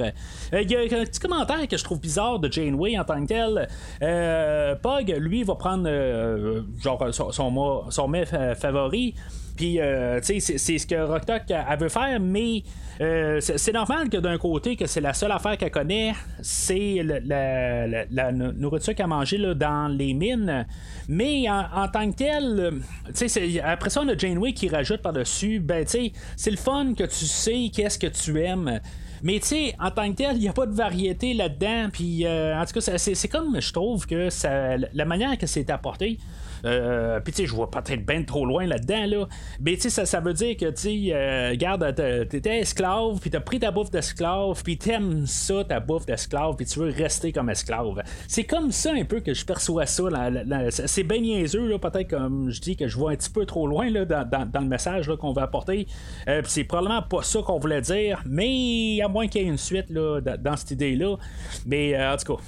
Il 0.53 0.71
y 0.71 0.77
a 0.77 0.81
un 0.81 1.05
petit 1.05 1.21
commentaire 1.21 1.67
que 1.69 1.77
je 1.77 1.85
trouve 1.85 2.01
bizarre 2.01 2.39
de 2.39 2.51
Janeway 2.51 2.99
en 2.99 3.05
tant 3.05 3.25
que 3.25 3.29
tel. 3.29 4.79
Pog, 4.83 5.15
lui, 5.19 5.43
va 5.45 5.55
prendre 5.55 5.89
genre 6.83 7.07
son, 7.13 7.31
son, 7.33 7.91
son 7.91 8.09
mets 8.09 8.27
favori. 8.55 9.15
Puis, 9.57 9.81
euh, 9.81 10.21
tu 10.21 10.41
sais, 10.41 10.59
c'est 10.59 10.79
ce 10.79 10.87
que 10.87 10.95
Rocktock 10.95 11.43
veut 11.79 11.89
faire, 11.89 12.19
mais 12.21 12.63
euh, 13.01 13.41
c'est 13.41 13.73
normal 13.73 14.09
que 14.09 14.19
d'un 14.19 14.39
côté, 14.39 14.77
que 14.77 14.87
c'est 14.87 15.01
la 15.01 15.13
seule 15.13 15.33
affaire 15.33 15.57
qu'elle 15.57 15.71
connaît, 15.71 16.13
c'est 16.41 17.03
la, 17.03 18.33
nourriture 18.33 18.95
qu'elle 18.95 19.05
a 19.05 19.09
mangée 19.09 19.39
là, 19.39 19.55
dans 19.55 19.89
les 19.89 20.15
mines. 20.15 20.67
Mais 21.09 21.49
en, 21.49 21.89
tant 21.89 22.11
que 22.11 22.17
tel, 22.17 22.81
tu 23.15 23.29
sais, 23.29 23.61
après 23.61 23.91
ça, 23.91 24.03
on 24.03 24.09
a 24.09 24.17
Janeway 24.17 24.53
qui 24.53 24.69
rajoute 24.69 25.03
par-dessus, 25.03 25.61
ben, 25.61 25.85
tu 25.85 25.91
sais, 25.91 26.13
c'est 26.37 26.51
le 26.51 26.57
fun 26.57 26.95
que 26.95 27.05
tu 27.05 27.27
sais 27.27 27.71
qu'est-ce 27.73 27.99
que 27.99 28.07
tu 28.07 28.41
aimes. 28.41 28.81
Mais 29.23 29.39
tu 29.41 29.47
sais, 29.47 29.75
en 29.79 29.91
tant 29.91 30.11
que 30.11 30.17
tel, 30.17 30.37
il 30.37 30.41
n'y 30.41 30.49
a 30.49 30.53
pas 30.53 30.67
de 30.67 30.75
variété 30.75 31.35
là-dedans. 31.35 31.89
Puis 31.93 32.27
euh, 32.27 32.59
en 32.59 32.65
tout 32.65 32.81
cas, 32.81 32.99
c'est 32.99 33.29
comme 33.29 33.61
je 33.61 33.73
trouve 33.73 34.07
que 34.07 34.31
ça, 34.31 34.77
la 34.77 35.05
manière 35.05 35.39
que 35.39 35.47
c'est 35.47 35.71
apporté, 35.71 36.19
euh, 36.65 37.21
puis, 37.21 37.33
tu 37.33 37.43
sais, 37.43 37.47
je 37.47 37.55
vois 37.55 37.71
peut-être 37.71 38.05
bien 38.07 38.23
trop 38.23 38.47
loin 38.47 38.67
là-dedans, 38.67 39.07
là. 39.07 39.29
Mais, 39.61 39.75
tu 39.75 39.83
sais, 39.83 39.91
ça, 39.91 40.07
ça, 40.07 40.21
veut 40.21 40.33
dire 40.33 40.57
que, 40.57 40.71
tu 40.71 40.81
sais, 40.81 41.13
euh, 41.13 41.51
regarde, 41.51 41.95
t'étais 42.29 42.61
esclave, 42.61 43.19
puis 43.21 43.31
t'as 43.31 43.41
pris 43.41 43.59
ta 43.59 43.71
bouffe 43.71 43.91
d'esclave, 43.91 44.63
puis 44.63 44.79
t'aimes 44.79 45.27
ça, 45.27 45.65
ta 45.65 45.81
bouffe 45.81 46.07
d'esclave, 46.07 46.57
puis 46.57 46.67
tu 46.67 46.79
veux 46.79 46.91
rester 46.91 47.33
comme 47.33 47.51
esclave. 47.51 48.03
C'est 48.29 48.45
comme 48.45 48.71
ça 48.71 48.93
un 48.93 49.05
peu 49.05 49.21
que 49.21 49.35
je 49.35 49.45
perçois 49.45 49.87
ça. 49.87 50.05
c'est 50.71 51.03
bien 51.03 51.21
niaiseux, 51.21 51.67
là, 51.67 51.79
peut-être 51.79 52.11
comme 52.11 52.51
je 52.51 52.61
dis 52.61 52.77
que 52.77 52.89
je 52.89 52.97
vois 52.97 53.13
un 53.13 53.17
petit 53.17 53.31
peu 53.31 53.47
trop 53.47 53.67
loin 53.67 53.91
là, 53.91 54.05
dans, 54.05 54.29
dans, 54.29 54.61
le 54.61 54.67
message 54.67 55.11
qu'on 55.19 55.33
veut 55.33 55.43
apporter. 55.43 55.87
Euh, 56.29 56.43
c'est 56.47 56.65
probablement 56.65 57.03
pas 57.03 57.23
ça 57.23 57.41
qu'on 57.43 57.59
voulait 57.59 57.81
dire, 57.81 58.23
mais 58.27 59.01
à 59.03 59.09
moins 59.13 59.29
qu'il 59.29 59.43
y 59.43 59.45
ait 59.45 59.49
une 59.49 59.59
suite 59.59 59.91
là, 59.91 60.21
dans 60.21 60.57
cette 60.57 60.73
idée-là. 60.73 61.17
Mais 61.67 61.97
en 62.05 62.17
tout 62.17 62.37
cas, 62.37 62.43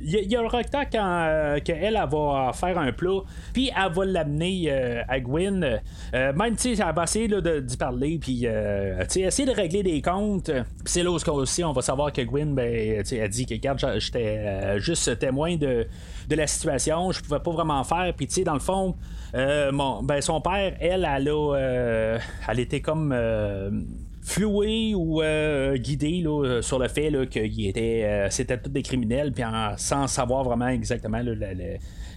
il 0.00 0.32
y, 0.32 0.36
a 0.36 0.42
le 0.42 0.48
rectangle 0.48 0.88
quand 0.90 1.58
qu'elle 1.64 1.96
elle 1.96 2.08
va 2.10 2.52
faire 2.54 2.78
un 2.78 2.92
plat 2.92 3.20
puis 3.52 3.70
elle 3.76 3.92
va 3.92 4.04
l'amener 4.04 4.66
euh, 4.68 5.02
à 5.08 5.20
Gwyn. 5.20 5.80
Euh, 6.14 6.32
même, 6.32 6.56
tu 6.56 6.74
sais, 6.74 6.82
elle 6.82 6.94
va 6.94 7.04
essayer 7.04 7.28
d'y 7.28 7.76
parler, 7.76 8.18
puis, 8.20 8.42
euh, 8.44 9.02
essayer 9.02 9.46
de 9.46 9.54
régler 9.54 9.82
des 9.82 10.02
comptes. 10.02 10.50
C'est 10.84 11.02
là 11.02 11.10
où 11.10 11.14
aussi 11.14 11.64
on 11.64 11.72
va 11.72 11.82
savoir 11.82 12.12
que 12.12 12.22
Gwyn, 12.22 12.54
ben, 12.54 13.02
elle 13.10 13.28
dit 13.28 13.46
que, 13.46 13.54
j'étais 13.98 14.78
juste 14.78 15.18
témoin 15.18 15.56
de, 15.56 15.86
de 16.28 16.36
la 16.36 16.46
situation, 16.46 17.12
je 17.12 17.22
pouvais 17.22 17.40
pas 17.40 17.50
vraiment 17.50 17.82
faire. 17.84 18.12
Puis, 18.16 18.26
tu 18.26 18.34
sais, 18.34 18.44
dans 18.44 18.54
le 18.54 18.60
fond, 18.60 18.96
ben, 19.32 20.20
son 20.20 20.40
père, 20.40 20.74
elle, 20.80 21.08
elle 21.10 21.32
elle 22.48 22.60
était 22.60 22.80
comme 22.80 23.14
floué 24.28 24.94
ou 24.94 25.22
guidé 25.76 26.20
là, 26.22 26.60
sur 26.62 26.78
le 26.78 26.88
fait 26.88 27.10
qu'il 27.28 27.66
était 27.66 28.26
c'était 28.30 28.58
tous 28.58 28.70
des 28.70 28.82
criminels 28.82 29.32
puis 29.32 29.44
sans 29.76 30.06
savoir 30.06 30.44
vraiment 30.44 30.68
exactement 30.68 31.22
là, 31.22 31.34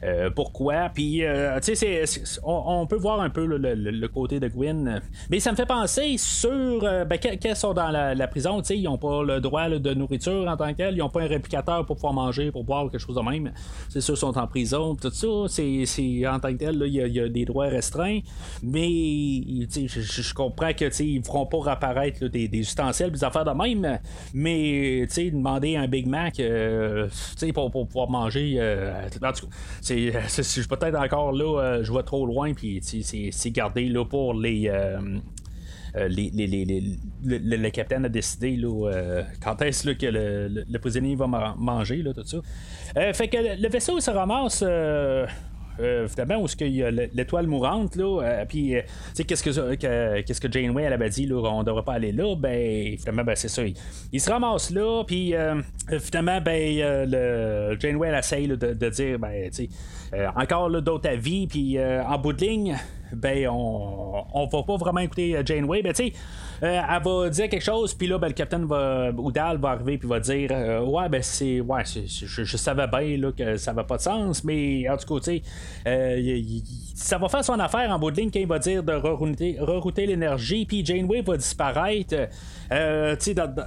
euh, 0.04 0.30
pourquoi? 0.32 0.90
Puis, 0.94 1.24
euh, 1.24 1.60
tu 1.60 1.76
sais, 1.76 2.04
on, 2.44 2.88
peut 2.88 2.96
voir 2.96 3.22
un 3.22 3.30
peu 3.30 3.46
le, 3.46 4.08
côté 4.08 4.40
de 4.40 4.48
Gwyn. 4.48 5.02
Mais 5.30 5.40
ça 5.40 5.52
me 5.52 5.56
fait 5.56 5.66
penser 5.66 6.16
sur. 6.18 6.84
Euh, 6.84 7.06
ben, 7.06 7.18
qu'elles 7.18 7.56
sont 7.56 7.74
dans 7.74 7.90
la, 7.90 8.28
prison, 8.28 8.62
tu 8.62 8.68
sais, 8.68 8.78
ils 8.78 8.84
n'ont 8.84 8.98
pas 8.98 9.24
le 9.24 9.40
droit 9.40 9.70
de 9.70 9.94
nourriture 9.94 10.48
en 10.48 10.58
tant 10.58 10.74
qu'elles. 10.74 10.96
Ils 10.96 11.00
n'ont 11.00 11.10
pas 11.10 11.22
un 11.22 11.28
réplicateur 11.28 11.86
pour 11.86 11.98
pouvoir 11.98 12.14
manger, 12.14 12.52
pour 12.52 12.64
boire, 12.64 12.90
quelque 12.90 13.00
chose 13.00 13.16
de 13.16 13.22
même. 13.22 13.52
C'est 13.90 14.02
sûr, 14.02 14.16
ils 14.16 14.18
sont 14.18 14.38
en 14.38 14.48
prison, 14.48 14.96
tout 14.96 15.12
ça. 15.12 15.28
C'est, 15.48 16.28
en 16.28 16.40
tant 16.40 16.52
que 16.52 16.58
tel, 16.58 16.82
il 16.86 16.94
y, 16.94 17.20
a 17.20 17.30
des 17.30 17.46
droits 17.46 17.68
restreints. 17.68 18.20
Mais, 18.64 18.88
tu 19.72 19.88
sais, 19.88 20.02
je 20.02 20.34
comprends 20.34 20.74
que, 20.74 20.86
tu 20.86 20.92
sais, 20.92 21.06
ils 21.06 21.24
feront 21.24 21.46
pas 21.46 21.60
réapparaître 21.60 22.26
des, 22.26 22.50
ustensiles, 22.54 23.12
des 23.12 23.24
affaires 23.24 23.46
de 23.46 23.52
même. 23.52 24.00
Mais, 24.34 25.06
tu 25.08 25.14
sais, 25.14 25.32
demander 25.32 25.76
un 25.76 25.88
Big 25.88 26.08
Mac, 26.08 26.34
tu 26.34 26.44
sais, 27.36 27.54
pour, 27.54 27.70
pouvoir 27.72 28.10
manger. 28.10 28.60
en 29.22 29.32
tout 29.32 29.48
c'est 30.27 30.67
peut-être 30.67 30.97
encore 30.97 31.32
là, 31.32 31.60
euh, 31.60 31.84
je 31.84 31.91
vois 31.91 32.04
trop 32.04 32.25
loin, 32.25 32.54
puis 32.54 32.82
c'est 32.82 33.51
gardé 33.51 33.86
là 33.86 34.06
pour 34.06 34.34
les. 34.34 34.69
Euh, 34.69 34.99
euh, 35.97 36.08
les, 36.08 36.30
les, 36.30 36.97
le, 37.25 37.69
capitaine 37.69 38.06
a 38.06 38.10
décidé 38.10 38.56
là, 38.56 39.23
quand 39.43 39.62
est-ce 39.62 39.89
que 39.89 40.06
le, 40.06 40.77
prisonnier 40.77 41.15
va 41.15 41.27
manger, 41.27 41.97
là, 41.97 42.13
tout 42.13 42.25
ça. 42.25 42.38
fait 43.13 43.27
que 43.27 43.62
le 43.62 43.67
vaisseau 43.67 43.99
se 43.99 44.10
ramasse 44.10 44.63
euh, 44.65 45.27
évidemment, 45.79 46.43
où 46.43 46.47
il 46.60 46.75
y 46.75 46.84
a 46.84 46.91
l'étoile 46.91 47.47
mourante, 47.47 47.95
là, 47.95 48.21
euh, 48.21 48.45
puis, 48.47 48.75
euh, 48.75 48.81
qu'est-ce 49.27 49.43
que, 49.43 50.21
qu'est-ce 50.21 50.41
que 50.41 50.51
Janeway, 50.51 50.86
avait 50.86 51.10
dit, 51.10 51.25
là, 51.25 51.38
on 51.38 51.63
devrait 51.63 51.84
pas 51.84 51.93
aller 51.93 52.12
là, 52.12 52.36
ben, 52.36 52.51
évidemment, 52.51 53.23
ben, 53.23 53.36
c'est 53.36 53.47
ça. 53.47 53.63
Il, 54.12 54.21
se 54.21 54.29
ramasse 54.29 54.71
là, 54.71 55.03
puis, 55.05 55.34
finalement, 55.99 56.41
ben, 56.41 57.07
le, 57.10 57.77
Janeway, 57.79 58.10
elle 58.10 58.19
essaye 58.19 58.47
de, 58.47 58.89
dire, 58.89 59.19
ben, 59.19 59.49
tu 59.49 59.67
sais, 60.12 60.27
encore 60.36 60.69
d'autres 60.81 61.10
avis, 61.10 61.47
puis, 61.47 61.77
en 61.79 62.17
bout 62.17 62.34
de 62.34 62.45
ligne, 62.45 62.77
ben 63.13 63.47
on, 63.50 64.24
on 64.34 64.47
va 64.47 64.63
pas 64.63 64.78
vraiment 64.78 65.00
écouter 65.00 65.39
Janeway. 65.45 65.82
Ben 65.82 65.93
tu 65.93 66.08
sais, 66.08 66.13
elle 66.62 67.04
va 67.04 67.30
dire 67.30 67.50
quelque 67.50 67.63
chose, 67.63 67.93
puis 67.93 68.08
là, 68.08 68.17
ben, 68.17 68.28
le 68.28 68.34
capitaine 68.34 68.65
va, 68.65 69.12
ou 69.17 69.32
Dal 69.32 69.58
va 69.58 69.69
arriver, 69.69 69.97
puis 69.97 70.08
va 70.08 70.19
dire 70.19 70.52
Ouais, 70.88 71.10
ben 71.10 71.21
c'est. 71.21 71.60
Ouais, 71.60 71.84
je, 71.86 72.58
savais 72.58 72.88
bien 72.88 73.17
là, 73.17 73.32
que 73.32 73.58
ça 73.58 73.74
va 73.74 73.84
pas 73.84 73.97
de 73.97 74.02
sens, 74.02 74.43
mais 74.43 74.88
en 74.89 74.97
tout 74.97 75.13
cas, 75.13 75.19
tu 75.24 75.41
sais, 75.86 76.43
ça 76.95 77.17
va 77.17 77.30
faire 77.30 77.43
son 77.43 77.60
affaire 77.60 77.89
en 77.89 78.00
bout 78.00 78.12
de 78.12 78.17
ligne 78.17 78.32
quand 78.32 78.39
il 78.39 78.47
va 78.47 78.60
dire 78.60 78.84
de 78.84 78.93
rerouter, 78.93 80.06
l'énergie, 80.06 80.65
puis 80.65 80.86
Janeway 80.86 81.21
va 81.21 81.38
disparaître. 81.38 82.15
Euh, 82.71 83.15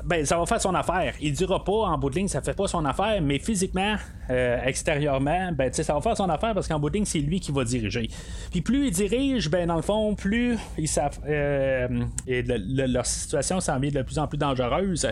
ben, 0.04 0.24
ça 0.24 0.38
va 0.38 0.46
faire 0.46 0.60
son 0.60 0.74
affaire. 0.74 1.14
Il 1.20 1.32
dira 1.32 1.62
pas 1.62 1.72
en 1.72 1.98
bout 1.98 2.10
de 2.10 2.16
ligne, 2.16 2.28
ça 2.28 2.40
fait 2.40 2.54
pas 2.54 2.66
son 2.66 2.84
affaire, 2.84 3.20
mais 3.22 3.38
physiquement, 3.38 3.96
euh, 4.30 4.58
extérieurement, 4.64 5.52
ben, 5.52 5.72
ça 5.72 5.94
va 5.94 6.00
faire 6.00 6.16
son 6.16 6.28
affaire 6.28 6.54
parce 6.54 6.68
qu'en 6.68 6.78
bout 6.78 6.90
de 6.90 6.94
ligne, 6.94 7.04
c'est 7.04 7.18
lui 7.18 7.40
qui 7.40 7.52
va 7.52 7.64
diriger. 7.64 8.08
Puis 8.50 8.62
plus 8.62 8.86
il 8.86 8.92
dirige, 8.92 9.33
ben, 9.50 9.66
dans 9.66 9.76
le 9.76 9.82
fond, 9.82 10.14
plus 10.14 10.58
ils 10.78 10.88
savent, 10.88 11.20
euh, 11.28 11.88
et 12.26 12.42
leur 12.42 13.06
situation 13.06 13.60
s'en 13.60 13.78
vient 13.78 13.90
de 13.90 14.02
plus 14.02 14.18
en 14.18 14.26
plus 14.26 14.38
dangereuse. 14.38 15.08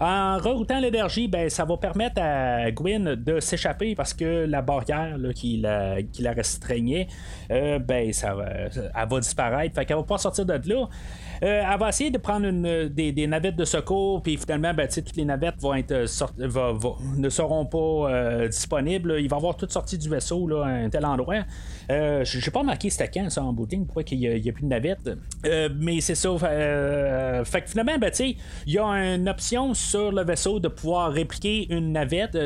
En 0.00 0.38
reroutant 0.38 0.80
l'énergie, 0.80 1.28
ben, 1.28 1.48
ça 1.50 1.64
va 1.64 1.76
permettre 1.76 2.20
à 2.22 2.70
Gwyn 2.70 3.14
de 3.16 3.40
s'échapper 3.40 3.94
parce 3.94 4.14
que 4.14 4.46
la 4.46 4.62
barrière 4.62 5.16
qui, 5.34 5.58
la, 5.58 6.02
qui 6.02 6.22
la 6.22 6.32
restreignait, 6.32 7.06
ben, 7.48 8.12
ça 8.12 8.34
va, 8.34 8.46
elle 8.48 9.08
va 9.08 9.20
disparaître. 9.20 9.74
Fait 9.74 9.84
qu'elle 9.84 9.96
va 9.96 10.02
pas 10.02 10.18
sortir 10.18 10.46
de 10.46 10.52
là. 10.52 10.88
Euh, 11.42 11.62
elle 11.72 11.78
va 11.78 11.88
essayer 11.88 12.10
de 12.10 12.18
prendre 12.18 12.46
une, 12.46 12.88
des, 12.88 13.26
navettes 13.26 13.56
de 13.56 13.64
secours, 13.64 14.22
puis 14.22 14.36
finalement, 14.36 14.74
ben, 14.74 14.88
toutes 14.88 15.16
les 15.16 15.24
navettes 15.24 15.58
vont 15.60 15.74
être 15.74 15.92
euh, 15.92 16.06
ne 17.16 17.28
seront 17.28 17.64
pas 17.64 17.78
euh, 17.78 18.48
disponibles. 18.48 19.16
Il 19.18 19.28
va 19.28 19.36
y 19.36 19.38
avoir 19.38 19.56
toutes 19.56 19.72
sorties 19.72 19.96
du 19.96 20.08
vaisseau 20.08 20.46
là, 20.46 20.64
à 20.64 20.68
un 20.68 20.90
tel 20.90 21.04
endroit. 21.06 21.42
Euh, 21.90 22.24
J'ai 22.24 22.50
pas 22.50 22.62
marqué 22.62 22.90
c'était 22.90 23.08
quand 23.08 23.30
ça 23.30 23.42
en 23.42 23.52
pourquoi 23.66 24.02
il 24.10 24.18
n'y 24.18 24.48
a, 24.48 24.52
plus 24.52 24.62
de 24.62 24.68
navette. 24.68 25.10
mais 25.76 26.00
c'est 26.00 26.14
ça. 26.14 26.30
fait 27.44 27.62
que 27.62 27.70
finalement, 27.70 27.98
ben, 27.98 28.10
il 28.18 28.36
y 28.72 28.78
a 28.78 28.84
une 28.84 29.28
option 29.28 29.74
sur 29.74 30.12
le 30.12 30.24
vaisseau 30.24 30.60
de 30.60 30.68
pouvoir 30.68 31.12
répliquer 31.12 31.66
une 31.70 31.92
navette. 31.92 32.36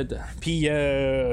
Puis 0.41 0.69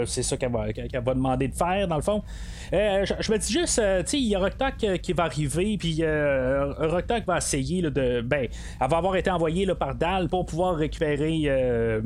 c'est 0.05 0.23
ça 0.23 0.37
qu'elle 0.37 0.51
va, 0.51 0.65
va, 1.01 1.13
demander 1.13 1.47
de 1.47 1.55
faire, 1.55 1.87
dans 1.87 1.97
le 1.97 2.01
fond. 2.01 2.23
je, 2.71 3.31
me 3.31 3.37
dis 3.37 3.51
juste, 3.51 3.81
il 4.13 4.27
y 4.27 4.35
a 4.35 4.39
Rocktalk 4.39 5.01
qui 5.01 5.13
va 5.13 5.23
arriver, 5.23 5.77
puis 5.77 6.03
Rocktalk 6.03 7.25
va 7.25 7.37
essayer 7.37 7.81
de. 7.81 8.21
Ben, 8.21 8.47
elle 8.79 8.89
va 8.89 8.97
avoir 8.97 9.15
été 9.15 9.29
envoyée 9.29 9.65
là, 9.65 9.75
par 9.75 9.95
Dal 9.95 10.27
pour 10.27 10.45
pouvoir 10.45 10.75
récupérer 10.75 11.43
euh, 11.45 12.01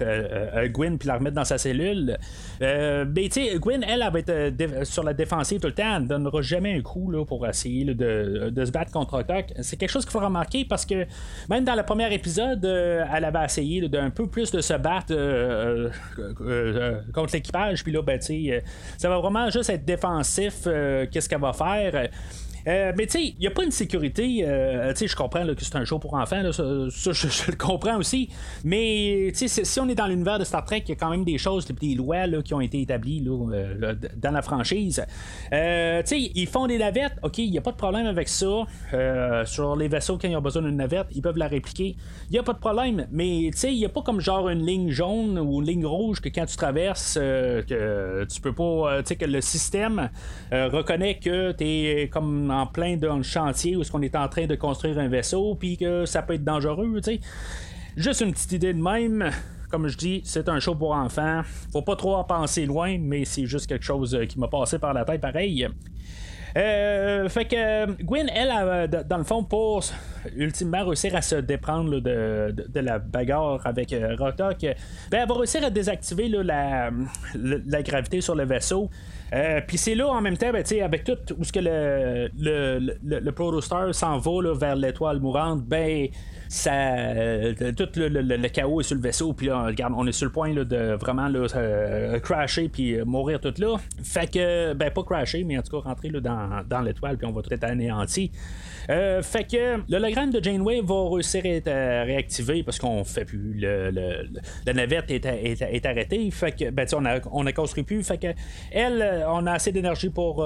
euh, 0.00 0.50
euh 0.56 0.68
Gwyn 0.68 0.96
puis 0.98 1.08
la 1.08 1.16
remettre 1.16 1.36
dans 1.36 1.44
sa 1.44 1.58
cellule. 1.58 2.16
Euh, 2.62 3.04
mais 3.14 3.28
tu 3.28 3.42
sais, 3.42 3.58
Gwyn, 3.58 3.82
elle, 3.82 4.02
elle 4.02 4.12
va 4.12 4.18
être 4.18 4.84
sur 4.84 5.02
la 5.02 5.14
défensive 5.14 5.60
tout 5.60 5.68
le 5.68 5.74
temps. 5.74 5.96
Elle 5.96 6.02
ne 6.02 6.08
donnera 6.08 6.42
jamais 6.42 6.76
un 6.76 6.82
coup 6.82 7.10
là, 7.10 7.19
pour 7.24 7.46
essayer 7.46 7.84
de, 7.84 8.52
se 8.64 8.70
battre 8.70 8.92
contre 8.92 9.16
Rotok. 9.16 9.52
C'est 9.60 9.76
quelque 9.76 9.90
chose 9.90 10.04
qu'il 10.04 10.12
faut 10.12 10.20
remarquer 10.20 10.64
parce 10.64 10.84
que 10.84 11.06
même 11.48 11.64
dans 11.64 11.74
le 11.74 11.82
premier 11.82 12.12
épisode, 12.12 12.64
elle 12.64 13.24
avait 13.24 13.44
essayé 13.44 13.88
d'un 13.88 14.10
peu 14.10 14.26
plus 14.26 14.50
de 14.50 14.60
se 14.60 14.74
battre 14.74 15.14
contre 17.12 17.32
l'équipage. 17.32 17.82
Puis 17.82 17.92
là, 17.92 18.02
ben, 18.02 18.20
ça 18.20 19.08
va 19.08 19.18
vraiment 19.18 19.50
juste 19.50 19.70
être 19.70 19.84
défensif. 19.84 20.64
Qu'est-ce 20.64 21.28
qu'elle 21.28 21.40
va 21.40 21.52
faire? 21.52 22.08
Euh, 22.66 22.92
mais 22.96 23.06
tu 23.06 23.12
sais, 23.12 23.24
il 23.24 23.38
n'y 23.38 23.46
a 23.46 23.50
pas 23.50 23.64
une 23.64 23.70
sécurité. 23.70 24.44
Euh, 24.46 24.90
tu 24.92 25.00
sais, 25.00 25.06
je 25.08 25.16
comprends 25.16 25.46
que 25.46 25.64
c'est 25.64 25.76
un 25.76 25.84
show 25.84 25.98
pour 25.98 26.14
enfants, 26.14 26.52
ça, 26.52 26.62
je, 26.62 27.50
le 27.50 27.56
comprends 27.56 27.96
aussi. 27.96 28.28
Mais 28.64 29.32
tu 29.36 29.48
sais, 29.48 29.64
si 29.64 29.80
on 29.80 29.88
est 29.88 29.94
dans 29.94 30.06
l'univers 30.06 30.38
de 30.38 30.44
Star 30.44 30.64
Trek, 30.64 30.82
il 30.86 30.90
y 30.90 30.92
a 30.92 30.96
quand 30.96 31.10
même 31.10 31.24
des 31.24 31.38
choses, 31.38 31.66
des 31.66 31.94
lois 31.94 32.26
qui 32.44 32.54
ont 32.54 32.60
été 32.60 32.80
établies 32.80 33.24
euh, 33.26 33.94
dans 34.16 34.30
la 34.30 34.42
franchise. 34.42 35.04
tu 35.06 35.50
sais, 35.50 36.04
ils 36.34 36.48
font 36.48 36.66
des 36.66 36.78
navettes, 36.78 37.14
ok, 37.22 37.38
il 37.38 37.50
n'y 37.50 37.58
a 37.58 37.62
pas 37.62 37.72
de 37.72 37.76
problème 37.76 38.06
avec 38.06 38.28
ça. 38.28 38.64
sur 39.44 39.76
les 39.76 39.88
vaisseaux, 39.88 40.18
quand 40.18 40.28
ils 40.28 40.36
ont 40.36 40.42
besoin 40.42 40.62
d'une 40.62 40.76
navette, 40.76 41.06
ils 41.12 41.22
peuvent 41.22 41.38
la 41.38 41.48
répliquer. 41.48 41.96
Il 42.28 42.32
n'y 42.32 42.38
a 42.38 42.42
pas 42.42 42.52
de 42.52 42.58
problème. 42.58 43.06
Mais 43.10 43.50
tu 43.52 43.58
sais, 43.58 43.72
il 43.72 43.78
n'y 43.78 43.86
a 43.86 43.88
pas 43.88 44.02
comme 44.02 44.20
genre 44.20 44.48
une 44.48 44.64
ligne 44.64 44.90
jaune 44.90 45.38
ou 45.38 45.60
une 45.60 45.66
ligne 45.66 45.86
rouge 45.86 46.20
que 46.20 46.28
quand 46.28 46.46
tu 46.46 46.56
traverses, 46.56 47.14
que 47.14 48.24
tu 48.24 48.40
peux 48.40 48.52
pas. 48.52 49.02
tu 49.02 49.08
sais, 49.08 49.16
que 49.16 49.24
le 49.24 49.40
système 49.40 50.10
reconnaît 50.50 51.18
que 51.18 51.52
tu 51.52 51.64
es 51.64 52.08
comme 52.08 52.49
en 52.50 52.66
plein 52.66 52.96
d'un 52.96 53.22
chantier 53.22 53.76
où 53.76 53.82
on 53.92 54.02
est 54.02 54.16
en 54.16 54.28
train 54.28 54.46
de 54.46 54.54
construire 54.54 54.98
un 54.98 55.08
vaisseau, 55.08 55.54
puis 55.54 55.76
que 55.76 56.04
ça 56.04 56.22
peut 56.22 56.34
être 56.34 56.44
dangereux, 56.44 57.00
tu 57.02 57.12
sais. 57.12 57.20
Juste 57.96 58.20
une 58.20 58.32
petite 58.32 58.52
idée 58.52 58.72
de 58.72 58.82
même. 58.82 59.30
Comme 59.70 59.86
je 59.88 59.96
dis, 59.96 60.20
c'est 60.24 60.48
un 60.48 60.58
show 60.58 60.74
pour 60.74 60.92
enfants. 60.92 61.42
Faut 61.72 61.82
pas 61.82 61.96
trop 61.96 62.16
en 62.16 62.24
penser 62.24 62.66
loin, 62.66 62.98
mais 62.98 63.24
c'est 63.24 63.46
juste 63.46 63.66
quelque 63.66 63.84
chose 63.84 64.18
qui 64.28 64.38
m'a 64.38 64.48
passé 64.48 64.78
par 64.78 64.92
la 64.92 65.04
tête 65.04 65.20
pareil. 65.20 65.68
Euh, 66.56 67.28
fait 67.28 67.44
que 67.44 68.02
Gwen, 68.02 68.28
elle, 68.34 68.90
dans 69.06 69.18
le 69.18 69.24
fond, 69.24 69.44
pour 69.44 69.84
ultimement 70.36 70.84
réussir 70.84 71.14
à 71.14 71.22
se 71.22 71.36
déprendre 71.36 72.00
de, 72.00 72.80
la 72.80 72.98
bagarre 72.98 73.60
avec 73.66 73.92
euh, 73.92 74.16
Rotok, 74.18 74.60
ben, 74.60 74.74
elle 75.22 75.28
va 75.28 75.34
réussir 75.34 75.64
à 75.64 75.70
désactiver 75.70 76.28
la, 76.28 76.90
gravité 77.82 78.20
sur 78.20 78.34
le 78.34 78.44
vaisseau. 78.44 78.90
Euh, 79.32 79.60
puis 79.66 79.78
c'est 79.78 79.94
là 79.94 80.08
en 80.08 80.20
même 80.20 80.36
temps, 80.36 80.52
ben, 80.52 80.64
avec 80.82 81.04
tout 81.04 81.18
où 81.38 81.44
ce 81.44 81.52
que 81.52 81.60
le, 81.60 82.28
le, 82.38 82.96
le, 83.20 83.32
Protostar 83.32 83.94
s'en 83.94 84.18
va 84.18 84.54
vers 84.54 84.76
l'étoile 84.76 85.20
mourante, 85.20 85.62
ben 85.62 86.08
ça 86.52 86.72
euh, 86.72 87.54
tout 87.72 87.88
le, 87.96 88.48
chaos 88.48 88.80
est 88.80 88.84
sur 88.84 88.96
le 88.96 89.02
vaisseau 89.02 89.32
puis 89.32 89.46
là 89.46 89.66
regarde 89.66 89.94
on 89.96 90.06
est 90.06 90.12
sur 90.12 90.26
le 90.26 90.32
point 90.32 90.52
de 90.52 90.94
vraiment 90.94 91.30
euh, 91.32 92.18
crasher 92.18 92.68
puis 92.68 92.98
mourir 93.04 93.40
tout 93.40 93.54
là 93.58 93.76
fait 94.02 94.30
que 94.30 94.74
ben 94.74 94.90
pas 94.90 95.02
crasher 95.04 95.44
mais 95.44 95.56
en 95.56 95.62
tout 95.62 95.80
cas 95.80 95.88
rentrer 95.88 96.10
dans, 96.10 96.80
l'étoile 96.84 97.16
puis 97.16 97.26
on 97.26 97.32
va 97.32 97.42
tout 97.42 97.54
être 97.54 97.64
anéanti 97.64 98.32
euh, 98.90 99.22
fait 99.22 99.44
que 99.44 99.80
l'hologramme 99.88 100.30
de 100.30 100.42
Janeway 100.42 100.80
va 100.82 101.08
réussir 101.10 101.42
à 101.44 101.48
être 101.48 101.68
euh, 101.68 102.02
réactivé 102.04 102.62
parce 102.64 102.78
qu'on 102.78 103.04
fait 103.04 103.24
plus 103.24 103.54
le, 103.54 104.26
la 104.66 104.72
navette 104.72 105.10
est, 105.10 105.86
arrêtée. 105.86 106.30
Fait 106.30 106.52
que 106.52 106.70
ben, 106.70 106.86
on 106.94 107.04
a 107.04 107.20
on 107.30 107.46
a 107.46 107.52
construit 107.52 107.84
plus. 107.84 108.02
Fait 108.02 108.18
que 108.18 108.28
elle, 108.72 109.00
euh, 109.00 109.30
on 109.30 109.46
a 109.46 109.52
assez 109.52 109.70
d'énergie 109.70 110.10
pour 110.10 110.44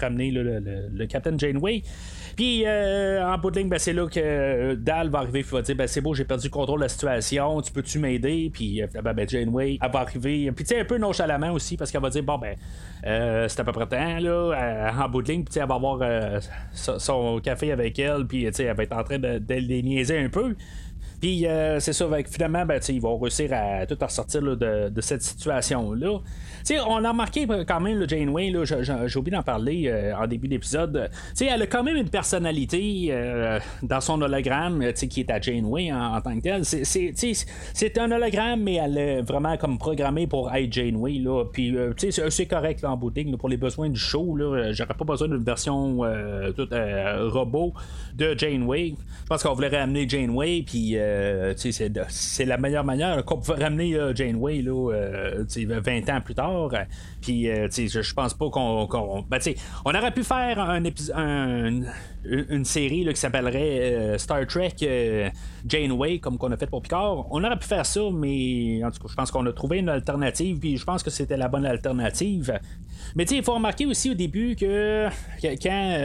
ramener 0.00 0.30
le, 0.30 0.60
le, 0.60 1.06
Captain 1.06 1.36
Janeway. 1.36 1.82
Puis 2.38 2.64
en 2.68 3.36
bout 3.38 3.50
de 3.50 3.58
ligne, 3.58 3.68
ben, 3.68 3.80
c'est 3.80 3.92
là 3.92 4.06
que 4.06 4.76
Dal 4.76 5.10
va 5.10 5.18
arriver 5.18 5.40
et 5.40 5.42
va 5.42 5.60
dire 5.60 5.74
ben, 5.74 5.88
c'est 5.88 6.00
beau, 6.00 6.14
j'ai 6.14 6.24
perdu 6.24 6.46
le 6.46 6.52
contrôle 6.52 6.78
de 6.78 6.84
la 6.84 6.88
situation, 6.88 7.60
tu 7.60 7.72
peux-tu 7.72 7.98
m'aider? 7.98 8.48
Puis 8.54 8.80
ben, 9.02 9.12
ben, 9.12 9.28
Janeway, 9.28 9.76
elle 9.82 9.90
va 9.90 9.98
arriver. 9.98 10.52
Puis 10.52 10.64
tu 10.64 10.72
sais, 10.72 10.80
un 10.80 10.84
peu 10.84 10.98
nonchalamment 10.98 11.50
aussi 11.50 11.76
parce 11.76 11.90
qu'elle 11.90 12.00
va 12.00 12.10
dire 12.10 12.22
bon, 12.22 12.38
ben, 12.38 12.54
euh, 13.04 13.48
c'est 13.48 13.58
à 13.58 13.64
peu 13.64 13.72
près 13.72 13.88
temps, 13.88 14.20
là, 14.20 14.92
en 14.96 15.08
bout 15.08 15.22
de 15.22 15.32
ligne, 15.32 15.42
puis 15.42 15.58
elle 15.58 15.66
va 15.66 15.74
avoir 15.74 15.98
euh, 16.00 16.38
son, 16.72 17.40
café 17.40 17.72
avec 17.72 17.98
elle, 17.98 18.24
puis 18.28 18.44
elle 18.44 18.76
va 18.76 18.84
être 18.84 18.96
en 18.96 19.02
train 19.02 19.18
de, 19.18 19.38
de 19.38 19.54
les 19.54 20.12
un 20.12 20.28
peu. 20.28 20.54
Puis 21.20 21.46
euh, 21.46 21.80
c'est 21.80 21.92
ça, 21.92 22.06
finalement, 22.30 22.64
ben, 22.64 22.80
ils 22.88 23.00
vont 23.00 23.18
réussir 23.18 23.50
à 23.52 23.86
tout 23.86 23.96
ressortir 24.00 24.42
de, 24.42 24.88
de, 24.88 25.00
cette 25.00 25.22
situation-là 25.22 26.20
on 26.86 27.04
a 27.04 27.10
remarqué 27.10 27.46
quand 27.66 27.80
même, 27.80 27.98
le 27.98 28.08
Janeway, 28.08 28.52
j'ai 28.64 29.18
oublié 29.18 29.36
d'en 29.36 29.42
parler 29.42 29.84
euh, 29.86 30.16
en 30.16 30.26
début 30.26 30.48
d'épisode. 30.48 31.10
Elle 31.40 31.62
a 31.62 31.66
quand 31.66 31.82
même 31.82 31.96
une 31.96 32.10
personnalité 32.10 33.08
euh, 33.10 33.58
dans 33.82 34.00
son 34.00 34.20
hologramme 34.20 34.92
qui 34.92 35.20
est 35.20 35.30
à 35.30 35.40
Janeway 35.40 35.92
en, 35.92 36.16
en 36.16 36.20
tant 36.20 36.36
que 36.36 36.42
tel. 36.42 36.64
C'est 36.64 37.98
un 37.98 38.10
hologramme, 38.10 38.62
mais 38.62 38.74
elle 38.74 38.98
est 38.98 39.22
vraiment 39.22 39.56
comme 39.56 39.78
programmée 39.78 40.26
pour 40.26 40.54
être 40.54 40.72
Janeway. 40.72 41.18
Là. 41.18 41.44
Puis 41.52 41.76
euh, 41.76 41.92
c'est 41.96 42.46
correct 42.46 42.82
là, 42.82 42.92
en 42.92 42.96
boutique 42.96 43.36
pour 43.38 43.48
les 43.48 43.56
besoins 43.56 43.88
du 43.88 43.98
show. 43.98 44.36
J'aurais 44.70 44.94
pas 44.94 45.04
besoin 45.04 45.28
d'une 45.28 45.44
version 45.44 46.00
toute, 46.56 46.74
robot 46.74 47.72
de 48.14 48.36
Janeway. 48.36 48.94
Je 49.22 49.26
pense 49.26 49.42
qu'on 49.42 49.54
voulait 49.54 49.68
ramener 49.68 50.08
Janeway, 50.08 50.62
puis 50.66 50.96
c'est 51.56 52.44
la 52.44 52.58
meilleure 52.58 52.84
manière 52.84 53.24
qu'on 53.24 53.38
pouvait 53.38 53.64
ramener 53.64 53.96
Janeway 54.14 54.62
là, 54.62 54.92
20 55.44 56.08
ans 56.10 56.20
plus 56.20 56.34
tard. 56.34 56.70
Puis, 57.20 57.48
euh, 57.48 57.68
je 57.70 58.14
pense 58.14 58.34
pas 58.34 58.48
qu'on. 58.50 59.22
ben, 59.28 59.40
on 59.84 59.94
aurait 59.94 60.12
pu 60.12 60.22
faire 60.22 60.60
un, 60.60 60.82
une 62.24 62.64
série 62.64 63.06
qui 63.06 63.16
s'appellerait 63.16 63.94
euh, 63.94 64.18
Star 64.18 64.46
Trek 64.46 64.74
euh, 64.82 65.28
Janeway, 65.66 66.18
comme 66.18 66.38
qu'on 66.38 66.52
a 66.52 66.56
fait 66.56 66.66
pour 66.66 66.82
Picard. 66.82 67.26
On 67.30 67.42
aurait 67.42 67.58
pu 67.58 67.66
faire 67.66 67.84
ça, 67.84 68.00
mais 68.12 68.82
en 68.84 68.90
tout 68.90 69.00
cas, 69.00 69.08
je 69.08 69.14
pense 69.14 69.30
qu'on 69.30 69.46
a 69.46 69.52
trouvé 69.52 69.78
une 69.78 69.88
alternative, 69.88 70.58
puis 70.58 70.76
je 70.76 70.84
pense 70.84 71.02
que 71.02 71.10
c'était 71.10 71.36
la 71.36 71.48
bonne 71.48 71.66
alternative. 71.66 72.58
Mais 73.16 73.24
il 73.24 73.42
faut 73.42 73.54
remarquer 73.54 73.86
aussi 73.86 74.10
au 74.10 74.14
début 74.14 74.54
que, 74.54 75.08
quand 75.42 75.98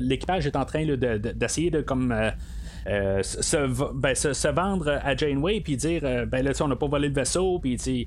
l'équipage 0.00 0.46
est 0.46 0.56
en 0.56 0.64
train 0.64 0.86
d'essayer 0.86 1.70
de, 1.70 1.80
comme 1.80 2.14
ben, 2.84 3.22
se, 3.22 4.48
vendre 4.48 5.00
à 5.02 5.16
Janeway 5.16 5.60
puis 5.60 5.76
dire 5.76 6.02
ben 6.26 6.44
là 6.44 6.52
on 6.60 6.68
n'a 6.68 6.76
pas 6.76 6.86
volé 6.86 7.08
le 7.08 7.14
vaisseau 7.14 7.58
puis 7.58 8.06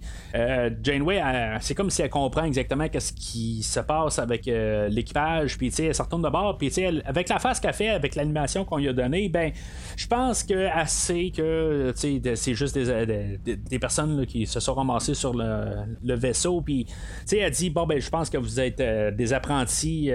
Janeway 0.83 1.21
c'est 1.61 1.75
comme 1.75 1.89
si 1.89 2.01
elle 2.01 2.09
comprend 2.09 2.43
exactement 2.43 2.87
qu'est-ce 2.87 3.13
qui 3.13 3.63
se 3.63 3.79
passe 3.79 4.19
avec 4.19 4.45
l'équipage 4.45 5.57
puis 5.57 5.73
elle 5.79 5.95
se 5.95 6.01
retourne 6.01 6.21
de 6.21 6.29
bord 6.29 6.57
puis 6.57 6.71
avec 7.05 7.29
la 7.29 7.39
face 7.39 7.59
qu'elle 7.59 7.73
fait 7.73 7.89
avec 7.89 8.15
l'animation 8.15 8.65
qu'on 8.65 8.77
lui 8.77 8.89
a 8.89 8.93
donnée 8.93 9.29
ben 9.29 9.51
je 9.95 10.07
pense 10.07 10.43
que 10.43 10.67
assez 10.67 11.31
que 11.31 11.93
c'est 11.95 12.53
juste 12.53 12.75
des, 12.77 13.37
des, 13.37 13.79
personnes 13.79 14.25
qui 14.25 14.45
se 14.45 14.59
sont 14.59 14.73
ramassées 14.73 15.13
sur 15.13 15.33
le, 15.33 16.15
vaisseau 16.15 16.61
puis 16.61 16.85
elle 17.31 17.51
dit 17.51 17.69
bon 17.69 17.85
ben 17.85 17.99
je 17.99 18.09
pense 18.09 18.29
que 18.29 18.37
vous 18.37 18.59
êtes 18.59 18.81
des 19.15 19.33
apprentis 19.33 20.11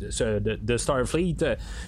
de, 0.00 0.76
Starfleet. 0.76 1.36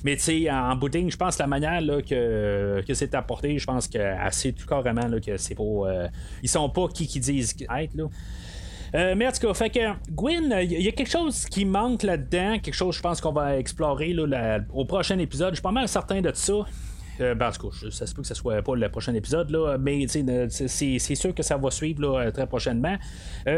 Mais 0.05 0.17
tu 0.17 0.23
sais, 0.23 0.51
en 0.51 0.77
bout 0.77 0.93
je 0.93 1.17
pense 1.17 1.39
la 1.39 1.47
manière 1.47 1.63
que, 2.07 2.83
c'est 2.92 3.14
apporté, 3.14 3.59
je 3.59 3.66
pense 3.66 3.88
que 3.88 3.98
assez 3.98 4.53
tout 4.53 4.66
carrément 4.66 5.09
que 5.20 5.37
c'est 5.37 5.55
pas. 5.55 5.62
Euh, 5.62 6.09
ils 6.42 6.48
sont 6.48 6.68
pas 6.68 6.88
qui 6.88 7.07
qui 7.07 7.20
disent 7.20 7.55
être 7.61 7.94
là. 7.94 8.05
Euh, 8.94 9.14
mais 9.16 9.27
en 9.27 9.33
tout 9.33 9.44
cas, 9.46 9.55
fait 9.55 9.70
que 9.70 9.81
Gwyn, 10.12 10.57
il 10.62 10.83
y 10.83 10.88
a 10.88 10.92
quelque 10.92 11.11
chose 11.11 11.46
qui 11.46 11.64
manque 11.64 12.05
là-dedans, 12.05 12.61
quelque 12.61 12.74
chose 12.74 12.96
je 12.96 13.03
pense 13.03 13.20
qu'on 13.20 13.33
va 13.33 13.59
explorer 13.59 14.12
là, 14.12 14.61
au 14.72 14.85
prochain 14.85 15.18
épisode. 15.18 15.50
Je 15.50 15.57
suis 15.57 15.62
pas 15.62 15.72
mal 15.72 15.88
certain 15.88 16.20
de 16.20 16.31
ça. 16.33 16.53
Euh, 17.20 17.35
ben, 17.35 17.48
en 17.48 17.53
tout 17.53 17.70
cas, 17.70 17.77
ça 17.90 18.07
se 18.07 18.14
peut 18.14 18.22
que 18.22 18.29
ce 18.29 18.35
soit 18.35 18.62
pas 18.62 18.77
le 18.77 18.88
prochain 18.88 19.14
épisode, 19.14 19.50
là, 19.50 19.77
mais 19.79 20.07
c'est 20.09 20.98
sûr 20.98 21.35
que 21.35 21.42
ça 21.42 21.57
va 21.57 21.70
suivre 21.72 22.03
là, 22.03 22.31
très 22.31 22.46
prochainement. 22.46 22.96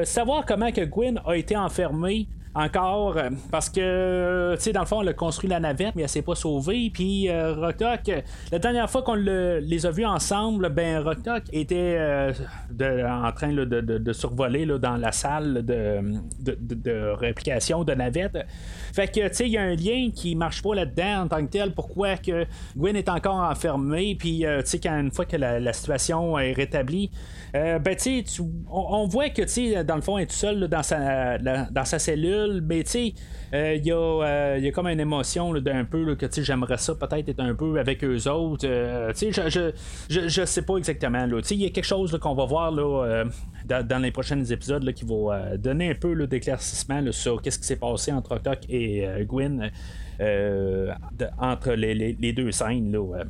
savoir 0.05 0.47
comment 0.47 0.73
que 0.73 0.83
Gwyn 0.83 1.21
a 1.27 1.37
été 1.37 1.55
enfermé 1.57 2.29
encore 2.57 3.19
euh, 3.19 3.29
parce 3.51 3.69
que 3.69 4.55
tu 4.57 4.63
sais 4.63 4.73
dans 4.73 4.81
le 4.81 4.87
fond 4.87 5.03
elle 5.03 5.09
a 5.09 5.13
construit 5.13 5.49
la 5.49 5.61
navette 5.61 5.95
mais 5.95 6.03
elle 6.03 6.09
s'est 6.09 6.23
pas 6.23 6.35
sauvée. 6.35 6.91
Puis 6.93 7.29
euh, 7.29 7.71
la 8.53 8.59
dernière 8.59 8.91
fois 8.91 9.03
qu'on 9.03 9.15
les 9.15 9.87
a 9.87 9.91
vus 9.91 10.07
ensemble 10.07 10.71
ben 10.71 10.99
Rocktock 10.99 11.45
était 11.53 11.97
euh, 11.99 12.33
en 13.09 13.33
train 13.33 13.53
de, 13.53 14.13
survoler 14.13 14.65
là, 14.65 14.79
dans 14.79 14.97
la 14.97 15.13
salle 15.13 15.65
de, 15.65 16.01
de, 16.41 17.11
réplication 17.11 17.85
de 17.85 17.93
navette. 17.93 18.39
Fait 18.95 19.09
que 19.09 19.29
tu 19.29 19.35
sais 19.35 19.47
il 19.47 19.53
y 19.53 19.59
a 19.59 19.63
un 19.63 19.75
lien 19.75 20.11
qui 20.15 20.35
marche 20.35 20.63
pas 20.63 20.75
là-dedans 20.75 21.25
en 21.25 21.29
tant 21.29 21.45
que 21.45 21.51
tel. 21.51 21.73
Pourquoi 21.73 22.17
que 22.17 22.47
Gwen 22.77 22.97
est 22.97 23.09
encore 23.09 23.37
enfermée? 23.37 24.17
Puis 24.19 24.47
euh, 24.47 24.63
tu 24.63 24.79
sais 24.79 24.87
une 24.87 25.11
fois 25.11 25.27
que 25.27 25.37
la, 25.37 25.73
situation 25.73 26.39
est 26.39 26.53
rétablie 26.53 27.11
ben 27.53 27.83
tu 27.97 28.25
sais 28.25 28.43
on, 28.71 29.07
voit 29.07 29.31
que 29.31 29.43
tu 29.43 29.49
sais 29.49 29.85
dans 29.85 29.97
le 29.97 30.01
fond 30.01 30.19
elle 30.19 30.25
est 30.25 30.27
tout 30.27 30.37
seul 30.37 30.69
dans 30.69 30.83
sa 30.83 31.39
dans 31.39 31.85
sa 31.85 31.99
cellule 31.99 32.46
mais 32.63 32.83
tu 32.85 32.91
sais, 32.91 33.15
euh, 33.55 33.75
il 33.77 33.87
y, 33.87 33.93
euh, 33.93 34.59
y, 34.59 34.69
a 34.69 34.73
comme 34.73 34.87
une 34.87 35.01
émotion 35.01 35.53
d'un 35.55 35.85
peu 35.85 36.05
là, 36.05 36.17
que 36.17 36.27
j'aimerais 36.43 36.79
ça 36.79 36.95
peut-être 36.95 37.29
être 37.29 37.41
un 37.41 37.55
peu 37.55 37.79
avec 37.79 38.03
eux 38.05 38.29
autres. 38.29 38.67
Euh, 38.67 39.13
tu 39.13 39.33
sais, 39.33 39.51
je, 39.51 39.71
je, 40.09 40.29
je, 40.29 40.45
sais 40.45 40.63
pas 40.63 40.77
exactement. 40.77 41.27
Il 41.51 41.57
y 41.57 41.67
a 41.67 41.71
quelque 41.71 41.85
chose 41.85 42.19
qu'on 42.21 42.35
va 42.35 42.45
voir 42.45 42.71
là, 42.73 43.25
dans, 43.65 44.03
les 44.03 44.11
prochains 44.11 44.45
épisodes 44.45 44.93
qui 44.93 45.05
va 45.05 45.57
donner 45.57 45.91
un 45.91 45.95
peu 45.95 46.27
d'éclaircissement 46.27 47.03
sur 47.13 47.41
qu'est-ce 47.41 47.59
qui 47.59 47.67
s'est 47.67 47.77
passé 47.77 48.13
entre 48.13 48.37
Octok 48.37 48.61
et 48.69 49.07
Gwyn. 49.25 49.71
entre 51.39 51.73
les, 51.73 51.95
les, 51.95 52.33
deux 52.33 52.53
scènes. 52.53 52.93
Là, 52.93 53.25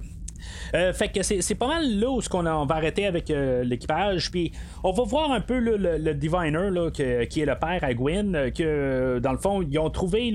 euh, 0.74 0.92
fait 0.92 1.08
que 1.08 1.22
c'est 1.22 1.54
pas 1.54 1.68
mal 1.68 1.98
là 1.98 2.10
où 2.10 2.20
on, 2.32 2.66
va 2.66 2.74
arrêter 2.74 3.06
avec 3.06 3.30
euh, 3.30 3.64
l'équipage. 3.64 4.30
Puis 4.30 4.52
on 4.82 4.92
va 4.92 5.04
voir 5.04 5.32
un 5.32 5.40
peu 5.40 5.58
le, 5.58 6.14
Diviner 6.14 6.70
qui 6.92 7.02
est 7.02 7.46
le 7.46 7.58
père 7.58 7.82
à 7.82 7.94
Gwen. 7.94 8.34
Euh, 8.34 8.50
que 8.50 9.18
dans 9.18 9.32
le 9.32 9.38
fond, 9.38 9.62
ils 9.62 9.78
ont 9.78 9.90
trouvé 9.90 10.28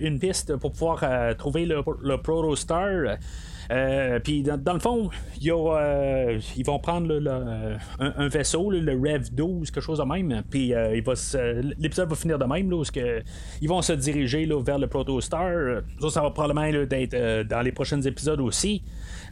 une 0.00 0.18
piste 0.18 0.56
pour 0.56 0.72
pouvoir 0.72 1.04
trouver 1.36 1.66
le, 1.66 1.82
le 2.02 2.18
Protostar. 2.18 3.16
Euh, 3.70 4.18
puis 4.20 4.42
dans, 4.42 4.72
le 4.72 4.78
fond, 4.78 5.10
y 5.40 5.48
ils 5.48 6.66
vont 6.66 6.78
prendre 6.78 7.78
un, 7.98 8.28
vaisseau, 8.28 8.70
le 8.70 8.92
Rev 8.92 9.30
12, 9.32 9.70
quelque 9.70 9.82
chose 9.82 9.98
de 9.98 10.04
même. 10.04 10.42
Puis 10.50 10.72
l'épisode 11.78 12.08
va 12.08 12.16
finir 12.16 12.38
de 12.38 12.44
même, 12.44 12.70
là, 12.70 12.76
où 12.76 12.84
ils 13.60 13.68
vont 13.68 13.82
se 13.82 13.92
diriger 13.92 14.48
vers 14.64 14.78
le 14.78 14.86
Protostar. 14.86 15.82
Ça, 16.00 16.10
ça 16.10 16.22
va 16.22 16.30
probablement 16.30 16.64
être 16.64 17.42
dans 17.48 17.60
les 17.60 17.72
prochains 17.72 18.00
épisodes 18.02 18.40
aussi. 18.40 18.82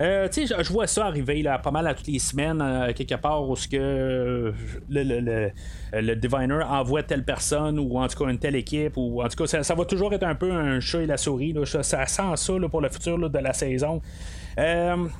Euh, 0.00 0.28
je 0.32 0.72
vois 0.72 0.86
ça 0.86 1.06
arriver 1.06 1.44
pas 1.62 1.70
mal 1.70 1.86
à 1.86 1.94
toutes 1.94 2.06
les 2.06 2.18
semaines, 2.18 2.60
euh, 2.60 2.92
quelque 2.92 3.14
part, 3.14 3.48
où 3.48 3.54
ce 3.54 3.68
que 3.68 3.76
euh, 3.76 4.52
le, 4.88 5.52
le, 5.92 6.16
diviner 6.16 6.62
envoie 6.64 7.02
telle 7.02 7.24
personne 7.24 7.78
ou 7.78 7.98
en 7.98 8.08
tout 8.08 8.24
cas 8.24 8.30
une 8.30 8.38
telle 8.38 8.56
équipe 8.56 8.96
ou 8.96 9.22
en 9.22 9.28
tout 9.28 9.44
cas 9.44 9.62
ça, 9.62 9.74
va 9.74 9.84
toujours 9.84 10.12
être 10.14 10.24
un 10.24 10.34
peu 10.34 10.50
un 10.50 10.80
chat 10.80 11.02
et 11.02 11.06
la 11.06 11.16
souris. 11.16 11.54
ça, 11.64 11.82
sent 11.82 12.36
ça 12.36 12.52
pour 12.70 12.80
le 12.80 12.88
futur 12.88 13.30
de 13.30 13.38
la 13.38 13.52
saison. 13.52 14.00
Tu 14.56 14.62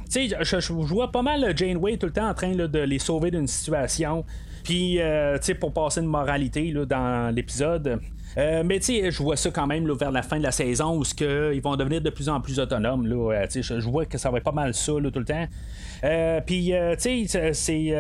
sais, 0.09 0.29
je, 0.29 0.73
vois 0.73 1.11
pas 1.11 1.23
mal 1.23 1.57
Janeway 1.57 1.97
tout 1.97 2.07
le 2.07 2.13
temps 2.13 2.29
en 2.29 2.35
train 2.35 2.53
de 2.53 2.79
les 2.79 2.99
sauver 2.99 3.31
d'une 3.31 3.47
situation. 3.47 4.25
Puis, 4.65 4.99
tu 4.99 5.39
sais, 5.41 5.55
pour 5.55 5.73
passer 5.73 6.01
une 6.01 6.07
moralité 6.07 6.73
dans 6.87 7.35
l'épisode. 7.35 8.01
Euh, 8.39 8.63
mais 8.65 8.79
tu 8.79 8.87
sais, 8.87 9.11
je 9.11 9.23
vois 9.23 9.37
ça 9.37 9.51
quand 9.51 9.67
même 9.67 9.87
là, 9.87 9.95
vers 9.95 10.11
la 10.11 10.23
fin 10.23 10.39
de 10.39 10.43
la 10.43 10.53
saison 10.53 10.99
où 10.99 11.03
ils 11.21 11.61
vont 11.61 11.77
devenir 11.77 12.01
de 12.01 12.11
plus 12.11 12.29
en 12.29 12.41
plus 12.41 12.59
autonomes. 12.59 13.07
Là, 13.07 13.33
euh, 13.33 13.47
je, 13.51 13.61
je 13.81 13.89
vois 13.89 14.07
que 14.07 14.19
ça 14.19 14.31
va 14.31 14.39
être 14.39 14.45
pas 14.45 14.53
mal 14.53 14.75
ça 14.75 14.93
tout 14.93 15.19
le 15.19 15.25
temps. 15.25 15.47
Euh, 16.05 16.41
puis, 16.45 16.73
tu 17.01 17.29
sais, 17.29 17.53
c'est 17.53 17.95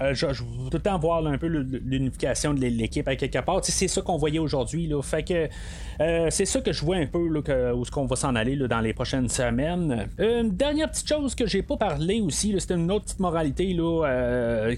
euh, 0.00 0.14
je, 0.14 0.26
veux 0.26 0.70
tout 0.70 0.76
le 0.76 0.80
temps 0.80 0.98
voir 0.98 1.26
un 1.26 1.38
peu 1.38 1.46
l'unification 1.46 2.54
de 2.54 2.60
l'équipe 2.60 3.06
à 3.06 3.16
quelque 3.16 3.38
part. 3.38 3.60
C'est 3.62 3.88
ça 3.88 4.00
qu'on 4.00 4.16
voyait 4.16 4.38
aujourd'hui. 4.38 4.90
Fait 5.02 5.22
que 5.22 5.48
euh, 6.00 6.28
c'est 6.30 6.44
ça 6.44 6.60
que 6.60 6.72
je 6.72 6.84
vois 6.84 6.96
un 6.96 7.06
peu 7.06 7.28
là, 7.28 7.74
où 7.74 7.84
ce 7.84 7.90
qu'on 7.90 8.06
va 8.06 8.16
s'en 8.16 8.34
aller 8.34 8.56
dans 8.56 8.80
les 8.80 8.92
prochaines 8.92 9.28
semaines. 9.28 10.08
Une 10.18 10.50
dernière 10.50 10.90
petite 10.90 11.08
chose 11.08 11.34
que 11.34 11.46
j'ai 11.46 11.62
pas 11.62 11.76
parlé 11.76 12.20
aussi, 12.20 12.54
c'était 12.58 12.74
une 12.74 12.90
autre 12.90 13.04
petite 13.04 13.20
moralité. 13.20 13.72
Là, 13.74 14.06
euh, 14.06 14.74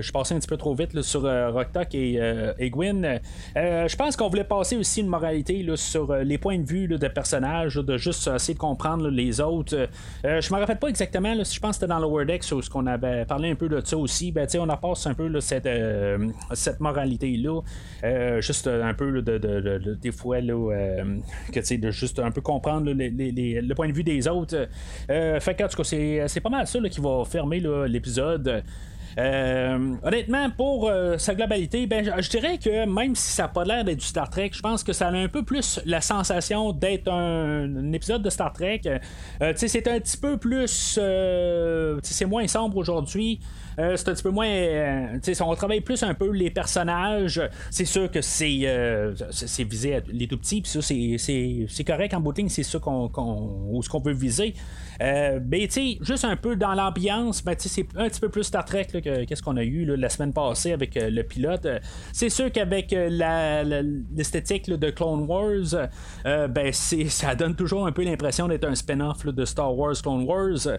je 0.00 0.12
passais 0.12 0.34
un 0.34 0.38
petit 0.38 0.48
peu 0.48 0.56
trop 0.56 0.74
vite 0.74 1.00
sur 1.02 1.22
Rocktock 1.22 1.94
et, 1.94 2.20
et 2.58 2.70
Gwyn. 2.70 3.20
je 3.54 3.96
pense 3.96 4.16
qu'on 4.16 4.28
voulait 4.28 4.44
passer 4.44 4.76
aussi 4.76 5.00
une 5.00 5.08
moralité 5.08 5.64
sur 5.76 6.14
les 6.14 6.38
points 6.38 6.58
de 6.58 6.66
vue 6.66 6.88
des 6.88 7.08
personnages, 7.08 7.76
de 7.76 7.96
juste 7.96 8.28
essayer 8.34 8.54
de 8.54 8.58
comprendre 8.58 9.08
les 9.08 9.40
autres. 9.40 9.88
je 10.22 10.54
me 10.54 10.58
rappelle 10.58 10.78
pas 10.78 10.88
exactement 10.88 11.32
si 11.44 11.56
je 11.56 11.60
pense 11.60 11.70
que 11.70 11.74
c'était 11.74 11.86
dans 11.86 11.98
le 11.98 12.06
Wordex 12.06 12.50
où 12.52 12.60
qu'on 12.70 12.86
avait 12.86 13.24
parlé 13.24 13.50
un 13.50 13.54
peu 13.54 13.68
de 13.68 13.80
ça 13.84 13.96
aussi. 13.96 14.32
Ben, 14.32 14.46
on 14.58 14.66
passe 14.76 15.06
un 15.06 15.14
peu 15.14 15.40
cette, 15.40 15.66
euh, 15.66 16.30
cette 16.52 16.80
moralité-là. 16.80 17.60
Euh, 18.04 18.40
juste 18.40 18.66
un 18.66 18.94
peu 18.94 19.22
de, 19.22 19.94
des 20.00 20.12
fois 20.12 20.40
là, 20.40 21.04
que 21.52 21.76
de 21.76 21.90
juste 21.90 22.18
un 22.18 22.30
peu 22.30 22.40
comprendre 22.40 22.92
le 22.92 23.74
point 23.74 23.88
de 23.88 23.92
vue 23.92 24.04
des 24.04 24.28
autres. 24.28 24.68
Euh, 25.10 25.40
fait 25.40 25.54
que, 25.54 25.64
en 25.64 25.68
tout 25.68 25.76
cas, 25.76 25.84
c'est, 26.28 26.40
pas 26.40 26.50
mal 26.50 26.66
ça 26.66 26.78
qui 26.88 27.00
va 27.00 27.24
fermer 27.24 27.62
l'épisode. 27.88 28.62
Euh, 29.18 29.94
honnêtement, 30.02 30.50
pour 30.50 30.88
euh, 30.88 31.18
sa 31.18 31.34
globalité, 31.34 31.86
ben, 31.86 32.04
je, 32.20 32.28
dirais 32.28 32.58
que 32.58 32.86
même 32.86 33.14
si 33.14 33.30
ça 33.32 33.44
n'a 33.44 33.48
pas 33.48 33.64
l'air 33.64 33.84
d'être 33.84 34.00
du 34.00 34.06
Star 34.06 34.28
Trek, 34.28 34.50
je 34.52 34.60
pense 34.60 34.82
que 34.82 34.92
ça 34.92 35.08
a 35.08 35.12
un 35.12 35.28
peu 35.28 35.44
plus 35.44 35.80
la 35.84 36.00
sensation 36.00 36.72
d'être 36.72 37.08
un, 37.08 37.92
épisode 37.92 38.22
de 38.22 38.30
Star 38.30 38.52
Trek. 38.52 38.82
Euh, 38.86 39.52
c'est 39.56 39.88
un 39.88 40.00
petit 40.00 40.16
peu 40.16 40.36
plus. 40.36 40.98
c'est 42.02 42.26
moins 42.26 42.46
sombre 42.48 42.76
aujourd'hui. 42.76 43.40
c'est 43.76 44.08
un 44.08 44.14
petit 44.14 44.22
peu 44.22 44.30
moins. 44.30 44.48
on 45.40 45.54
travaille 45.54 45.80
plus 45.80 46.02
un 46.02 46.14
peu 46.14 46.30
les 46.30 46.50
personnages. 46.50 47.40
C'est 47.70 47.84
sûr 47.84 48.10
que 48.10 48.20
c'est 48.20 48.62
c'est 49.30 49.64
visé 49.64 49.96
à 49.96 50.00
les 50.12 50.26
tout 50.26 50.38
petits, 50.38 50.62
ça, 50.64 50.80
c'est 50.82 51.84
correct 51.86 52.14
en 52.14 52.20
bout 52.20 52.34
c'est 52.48 52.62
ça 52.62 52.78
qu'on 52.78 53.10
ce 53.82 53.88
qu'on 53.88 54.00
veut 54.00 54.12
viser. 54.12 54.54
mais 55.00 55.68
juste 56.00 56.24
un 56.24 56.36
peu 56.36 56.56
dans 56.56 56.74
l'ambiance, 56.74 57.44
ben, 57.44 57.54
c'est 57.58 57.86
un 57.96 58.08
petit 58.08 58.20
peu 58.20 58.28
plus 58.28 58.44
Star 58.44 58.64
Trek 58.64 58.88
qu'est-ce 59.04 59.42
qu'on 59.42 59.56
a 59.56 59.64
eu 59.64 59.84
la 59.96 60.08
semaine 60.08 60.32
passée 60.32 60.72
avec 60.72 60.96
euh, 60.96 61.10
le 61.10 61.22
pilote. 61.22 61.66
C'est 62.12 62.28
sûr 62.28 62.50
qu'avec 62.50 62.92
euh, 62.92 63.82
l'esthétique 64.14 64.70
de 64.70 64.90
Clone 64.90 65.24
Wars, 65.26 65.88
euh, 66.26 66.48
ben 66.48 66.72
ça 66.72 67.34
donne 67.34 67.54
toujours 67.54 67.86
un 67.86 67.92
peu 67.92 68.04
l'impression 68.04 68.48
d'être 68.48 68.64
un 68.64 68.74
spin-off 68.74 69.26
de 69.26 69.44
Star 69.44 69.76
Wars 69.76 69.94
Clone 70.02 70.24
Wars. 70.24 70.78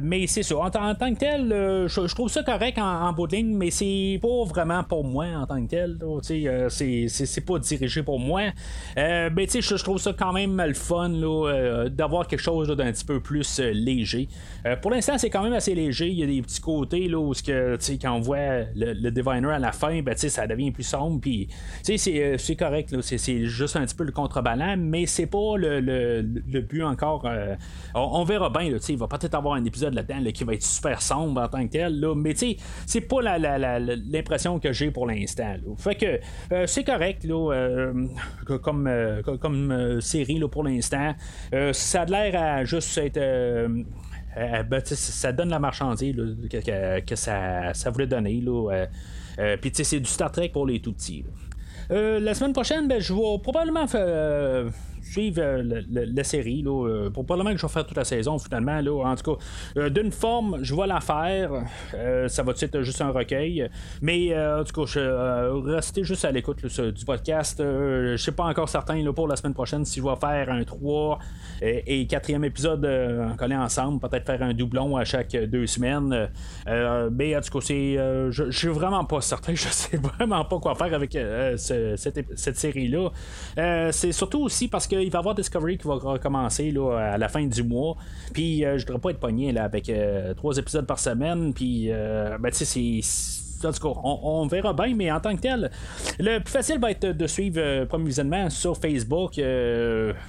mais 0.00 0.26
c'est 0.26 0.42
ça. 0.42 0.56
En, 0.56 0.70
tant 0.70 1.14
que 1.14 1.18
tel, 1.18 1.48
je, 1.88 2.14
trouve 2.14 2.28
ça 2.28 2.42
correct 2.42 2.78
en, 2.78 3.12
bout 3.12 3.26
de 3.26 3.36
ligne, 3.36 3.56
mais 3.56 3.70
c'est 3.70 4.18
pas 4.20 4.44
vraiment 4.44 4.82
pour 4.84 5.04
moi 5.04 5.26
en 5.26 5.46
tant 5.46 5.64
que 5.64 5.70
tel. 5.70 5.98
c'est 6.70 7.44
pas 7.46 7.58
dirigé 7.58 8.02
pour 8.02 8.18
moi. 8.18 8.42
mais 8.96 9.46
je, 9.48 9.60
je 9.60 9.84
trouve 9.84 9.98
ça 9.98 10.12
quand 10.12 10.32
même 10.32 10.60
le 10.60 10.74
fun 10.74 11.10
d'avoir 11.90 12.26
quelque 12.26 12.42
chose 12.42 12.68
d'un 12.68 12.92
petit 12.92 13.04
peu 13.04 13.20
plus 13.20 13.60
léger. 13.60 14.28
pour 14.82 14.90
l'instant, 14.90 15.18
c'est 15.18 15.30
quand 15.30 15.42
même 15.42 15.52
assez 15.52 15.74
léger. 15.74 16.08
Il 16.08 16.18
y 16.18 16.22
a 16.22 16.26
des 16.26 16.42
petits 16.42 16.60
côtés 16.60 17.08
là, 17.08 17.33
où 17.40 17.46
que, 17.46 17.78
quand 18.00 18.12
on 18.12 18.20
voit 18.20 18.64
le, 18.74 19.10
Diviner 19.10 19.52
à 19.52 19.58
la 19.58 19.72
fin, 19.72 20.02
ben, 20.02 20.16
ça 20.16 20.46
devient 20.46 20.70
plus 20.70 20.84
sombre. 20.84 21.20
Puis, 21.20 21.48
c'est, 21.82 22.56
correct, 22.58 22.94
c'est, 23.00 23.44
juste 23.44 23.76
un 23.76 23.84
petit 23.84 23.94
peu 23.94 24.04
le 24.04 24.12
contrebalan, 24.12 24.76
mais 24.78 25.06
c'est 25.06 25.26
pas 25.26 25.56
le, 25.56 26.22
but 26.60 26.82
encore. 26.82 27.28
on, 27.94 28.24
verra 28.24 28.50
bien, 28.50 28.62
il 28.88 28.98
va 28.98 29.06
peut-être 29.06 29.34
avoir 29.34 29.54
un 29.54 29.64
épisode 29.64 29.94
là-dedans 29.94 30.30
qui 30.32 30.44
va 30.44 30.54
être 30.54 30.62
super 30.62 31.02
sombre 31.02 31.42
en 31.42 31.48
tant 31.48 31.66
que 31.66 31.72
tel, 31.72 32.00
là, 32.00 32.14
mais 32.14 32.34
c'est 32.86 33.00
pas 33.02 33.38
l'impression 33.38 34.58
que 34.58 34.72
j'ai 34.72 34.90
pour 34.90 35.06
l'instant. 35.06 35.54
Fait 35.78 35.94
que 35.94 36.66
c'est 36.66 36.84
correct 36.84 37.24
là, 37.24 37.92
comme, 38.46 40.00
série 40.00 40.38
là, 40.38 40.48
pour 40.48 40.64
l'instant. 40.64 41.14
ça 41.72 42.02
a 42.02 42.04
l'air 42.04 42.40
à 42.40 42.64
juste 42.64 42.98
être 42.98 43.16
euh, 43.16 43.82
ben, 44.36 44.82
ça 44.84 45.32
donne 45.32 45.50
la 45.50 45.58
marchandise 45.58 46.16
que, 46.50 47.14
ça, 47.16 47.72
voulait 47.92 48.06
donner. 48.06 48.40
Là, 48.40 48.86
euh, 49.38 49.56
Puis 49.60 49.70
c'est 49.74 50.00
du 50.00 50.10
Star 50.10 50.30
Trek 50.30 50.50
pour 50.50 50.66
les 50.66 50.80
tout 50.80 50.92
petits. 50.92 51.24
la 51.90 52.34
semaine 52.34 52.52
prochaine, 52.52 52.88
ben, 52.88 53.00
je 53.00 53.12
vais 53.12 53.38
probablement 53.42 53.86
faire 53.86 54.66
suivre 55.14 55.40
euh, 55.40 55.82
la, 55.90 56.24
série. 56.24 56.62
Là, 56.62 56.88
euh, 56.88 57.10
pour 57.10 57.24
probablement 57.24 57.54
que 57.54 57.60
je 57.60 57.66
vais 57.66 57.72
faire 57.72 57.86
toute 57.86 57.96
la 57.96 58.04
saison 58.04 58.38
finalement. 58.38 58.80
Là, 58.80 59.04
en 59.04 59.14
tout 59.14 59.34
cas, 59.34 59.44
euh, 59.76 59.88
d'une 59.88 60.10
forme, 60.10 60.58
je 60.62 60.74
vais 60.74 60.86
la 60.86 61.00
faire. 61.00 61.50
ça 62.28 62.42
va 62.42 62.52
être 62.60 62.82
juste 62.82 63.00
un 63.00 63.10
recueil. 63.10 63.68
Mais 64.02 64.36
en 64.36 64.64
tout 64.64 64.80
cas, 64.80 64.86
je, 64.86 65.70
restez 65.74 66.04
juste 66.04 66.24
à 66.24 66.32
l'écoute 66.32 66.64
du 66.64 67.04
podcast. 67.04 67.58
je 67.60 68.16
sais 68.16 68.32
pas 68.32 68.44
encore 68.44 68.68
certain 68.68 69.02
là, 69.02 69.12
pour 69.12 69.28
la 69.28 69.36
semaine 69.36 69.54
prochaine 69.54 69.84
si 69.84 70.00
je 70.00 70.04
vais 70.04 70.16
faire 70.16 70.50
un 70.50 70.64
3 70.64 71.18
et 71.62 72.04
4e 72.06 72.44
épisode 72.44 72.88
collé 73.38 73.56
ensemble. 73.56 74.00
Peut-être 74.00 74.26
faire 74.26 74.42
un 74.42 74.54
doublon 74.54 74.96
à 74.96 75.04
chaque 75.04 75.36
deux 75.36 75.66
semaines. 75.66 76.28
mais 76.66 77.36
en 77.36 77.40
tout 77.40 77.58
cas, 77.58 77.64
c'est, 77.64 77.96
je, 78.30 78.50
suis 78.50 78.68
vraiment 78.68 79.04
pas 79.04 79.20
certain. 79.20 79.54
Je 79.64 79.68
sais 79.68 79.96
vraiment 79.96 80.44
pas 80.44 80.58
quoi 80.58 80.74
faire 80.74 80.92
avec 80.92 81.16
cette, 81.56 82.20
cette 82.36 82.56
série-là. 82.56 83.10
c'est 83.92 84.12
surtout 84.12 84.42
aussi 84.42 84.68
parce 84.68 84.86
que 84.86 85.03
il 85.04 85.10
va 85.10 85.18
y 85.18 85.20
avoir 85.20 85.34
Discovery 85.34 85.78
qui 85.78 85.86
va 85.86 85.94
recommencer 85.94 86.70
là, 86.70 87.12
à 87.12 87.18
la 87.18 87.28
fin 87.28 87.44
du 87.44 87.62
mois. 87.62 87.96
Puis 88.32 88.64
euh, 88.64 88.78
je 88.78 88.82
ne 88.82 88.86
devrais 88.88 89.00
pas 89.00 89.10
être 89.10 89.20
pogné 89.20 89.52
là, 89.52 89.64
avec 89.64 89.88
euh, 89.88 90.34
trois 90.34 90.56
épisodes 90.56 90.86
par 90.86 90.98
semaine. 90.98 91.52
Puis, 91.54 91.86
euh, 91.90 92.38
ben, 92.38 92.50
tu 92.50 92.64
sais, 92.64 93.00
c'est 93.00 93.00
on, 93.94 94.46
verra 94.46 94.74
bien, 94.74 94.94
mais 94.94 95.10
en 95.10 95.20
tant 95.20 95.34
que 95.34 95.40
tel, 95.40 95.70
le 96.18 96.38
plus 96.40 96.52
facile 96.52 96.78
va 96.78 96.90
être 96.90 97.06
de 97.06 97.26
suivre 97.26 97.86
premier 97.86 98.04
visionnement 98.04 98.50
sur 98.50 98.76
Facebook, 98.76 99.40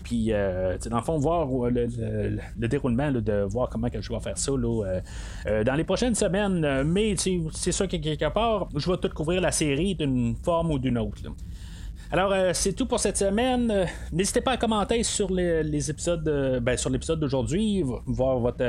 puis 0.06 0.28
dans 0.30 0.96
le 0.96 1.02
fond, 1.04 1.18
voir 1.18 1.46
le, 1.70 2.38
déroulement, 2.56 3.12
de 3.12 3.46
voir 3.50 3.68
comment 3.68 3.90
je 3.92 4.14
vais 4.14 4.20
faire 4.22 4.38
ça 4.38 4.54
dans 4.54 5.76
les 5.76 5.84
prochaines 5.84 6.16
semaines. 6.16 6.84
Mais 6.84 7.16
c'est 7.18 7.74
sûr 7.74 7.90
que 7.90 7.98
quelque 7.98 8.30
part, 8.34 8.70
je 8.74 8.90
vais 8.90 8.98
tout 9.00 9.10
couvrir 9.10 9.42
la 9.42 9.52
série 9.52 9.96
d'une 9.96 10.38
forme 10.42 10.72
ou 10.72 10.80
d'une 10.80 10.98
autre. 10.98 11.22
Alors, 12.12 12.32
euh, 12.32 12.52
c'est 12.54 12.74
tout 12.74 12.86
pour 12.86 13.00
cette 13.00 13.18
semaine. 13.18 13.72
Euh, 13.72 13.86
n'hésitez 14.12 14.42
pas 14.42 14.52
à 14.52 14.58
commenter 14.58 15.02
sur 15.02 15.32
les, 15.32 15.90
épisodes, 15.90 16.28
euh, 16.28 16.60
ben, 16.60 16.78
sur 16.78 16.92
l'épisode 16.92 17.20
d'aujourd'hui, 17.20 17.84
voir 18.06 18.38
votre, 18.38 18.64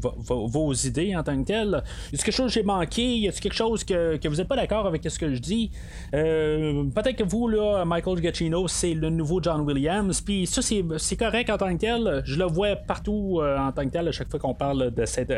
vos 0.00 0.72
idées 0.72 1.14
en 1.14 1.22
tant 1.22 1.40
que 1.40 1.46
tel. 1.46 1.82
Y 2.12 2.16
a 2.16 2.22
quelque 2.22 2.34
chose 2.34 2.46
que 2.48 2.52
j'ai 2.52 2.64
manqué? 2.64 3.16
Y 3.18 3.28
a 3.28 3.32
quelque 3.32 3.54
chose 3.54 3.84
que, 3.84 4.28
vous 4.28 4.36
n'êtes 4.36 4.48
pas 4.48 4.56
d'accord 4.56 4.86
avec 4.86 5.08
ce 5.08 5.18
que 5.18 5.32
je 5.32 5.38
dis? 5.38 5.70
Peut-être 6.10 7.16
que 7.16 7.24
vous, 7.24 7.46
là, 7.46 7.84
Michael 7.84 8.20
Giacchino, 8.20 8.66
c'est 8.66 8.94
le 8.94 9.08
nouveau 9.08 9.40
John 9.40 9.60
Williams. 9.60 10.20
Puis 10.20 10.46
ça, 10.46 10.62
c'est 10.62 11.16
correct 11.16 11.48
en 11.48 11.58
tant 11.58 11.72
que 11.74 11.80
tel. 11.80 12.22
Je 12.24 12.38
le 12.38 12.46
vois 12.46 12.74
partout 12.74 13.40
en 13.40 13.70
tant 13.70 13.84
que 13.84 13.90
tel 13.90 14.08
à 14.08 14.12
chaque 14.12 14.30
fois 14.30 14.40
qu'on 14.40 14.54
parle 14.54 14.90
de 14.90 15.06
cette, 15.06 15.32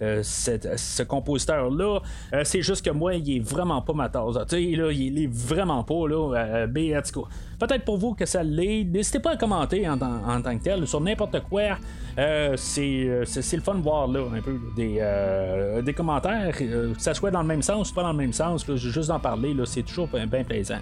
ce 0.00 1.02
compositeur-là. 1.02 2.00
c'est 2.44 2.62
juste 2.62 2.84
que 2.84 2.90
moi, 2.90 3.14
il 3.14 3.38
est 3.38 3.40
vraiment 3.40 3.80
pas 3.80 3.94
ma 3.94 4.08
tasse. 4.10 4.36
Il 4.52 4.80
est 4.80 5.30
vraiment 5.32 5.84
pas 5.84 6.06
là. 6.06 6.33
Euh, 6.34 6.66
peut-être 6.66 7.84
pour 7.84 7.98
vous 7.98 8.14
que 8.14 8.26
ça 8.26 8.42
l'est. 8.42 8.84
N'hésitez 8.84 9.20
pas 9.20 9.32
à 9.32 9.36
commenter 9.36 9.88
en, 9.88 9.98
tant 9.98 10.58
que 10.58 10.62
tel 10.62 10.86
sur 10.86 11.00
n'importe 11.00 11.40
quoi. 11.48 11.78
Euh, 12.18 12.56
euh, 12.78 13.24
c'est, 13.26 13.56
le 13.56 13.62
fun 13.62 13.74
de 13.74 13.82
voir 13.82 14.08
là, 14.08 14.20
un 14.34 14.40
peu 14.40 14.58
des, 14.76 15.82
des 15.82 15.92
commentaires, 15.94 16.56
que 16.56 16.92
ça 16.98 17.14
soit 17.14 17.30
dans 17.30 17.42
le 17.42 17.48
même 17.48 17.62
sens 17.62 17.90
ou 17.90 17.94
pas 17.94 18.02
dans 18.02 18.12
le 18.12 18.18
même 18.18 18.32
sens. 18.32 18.66
juste 18.74 19.08
d'en 19.08 19.20
parler, 19.20 19.54
c'est 19.64 19.82
toujours 19.82 20.08
bien 20.08 20.44
plaisant. 20.44 20.78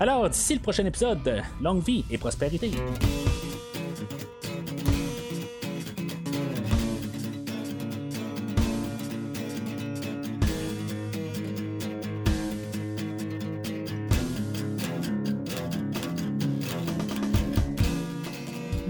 Alors, 0.00 0.28
d'ici 0.28 0.54
le 0.54 0.60
prochain 0.60 0.84
épisode, 0.84 1.42
longue 1.60 1.84
vie 1.84 2.04
et 2.10 2.18
prospérité. 2.18 2.72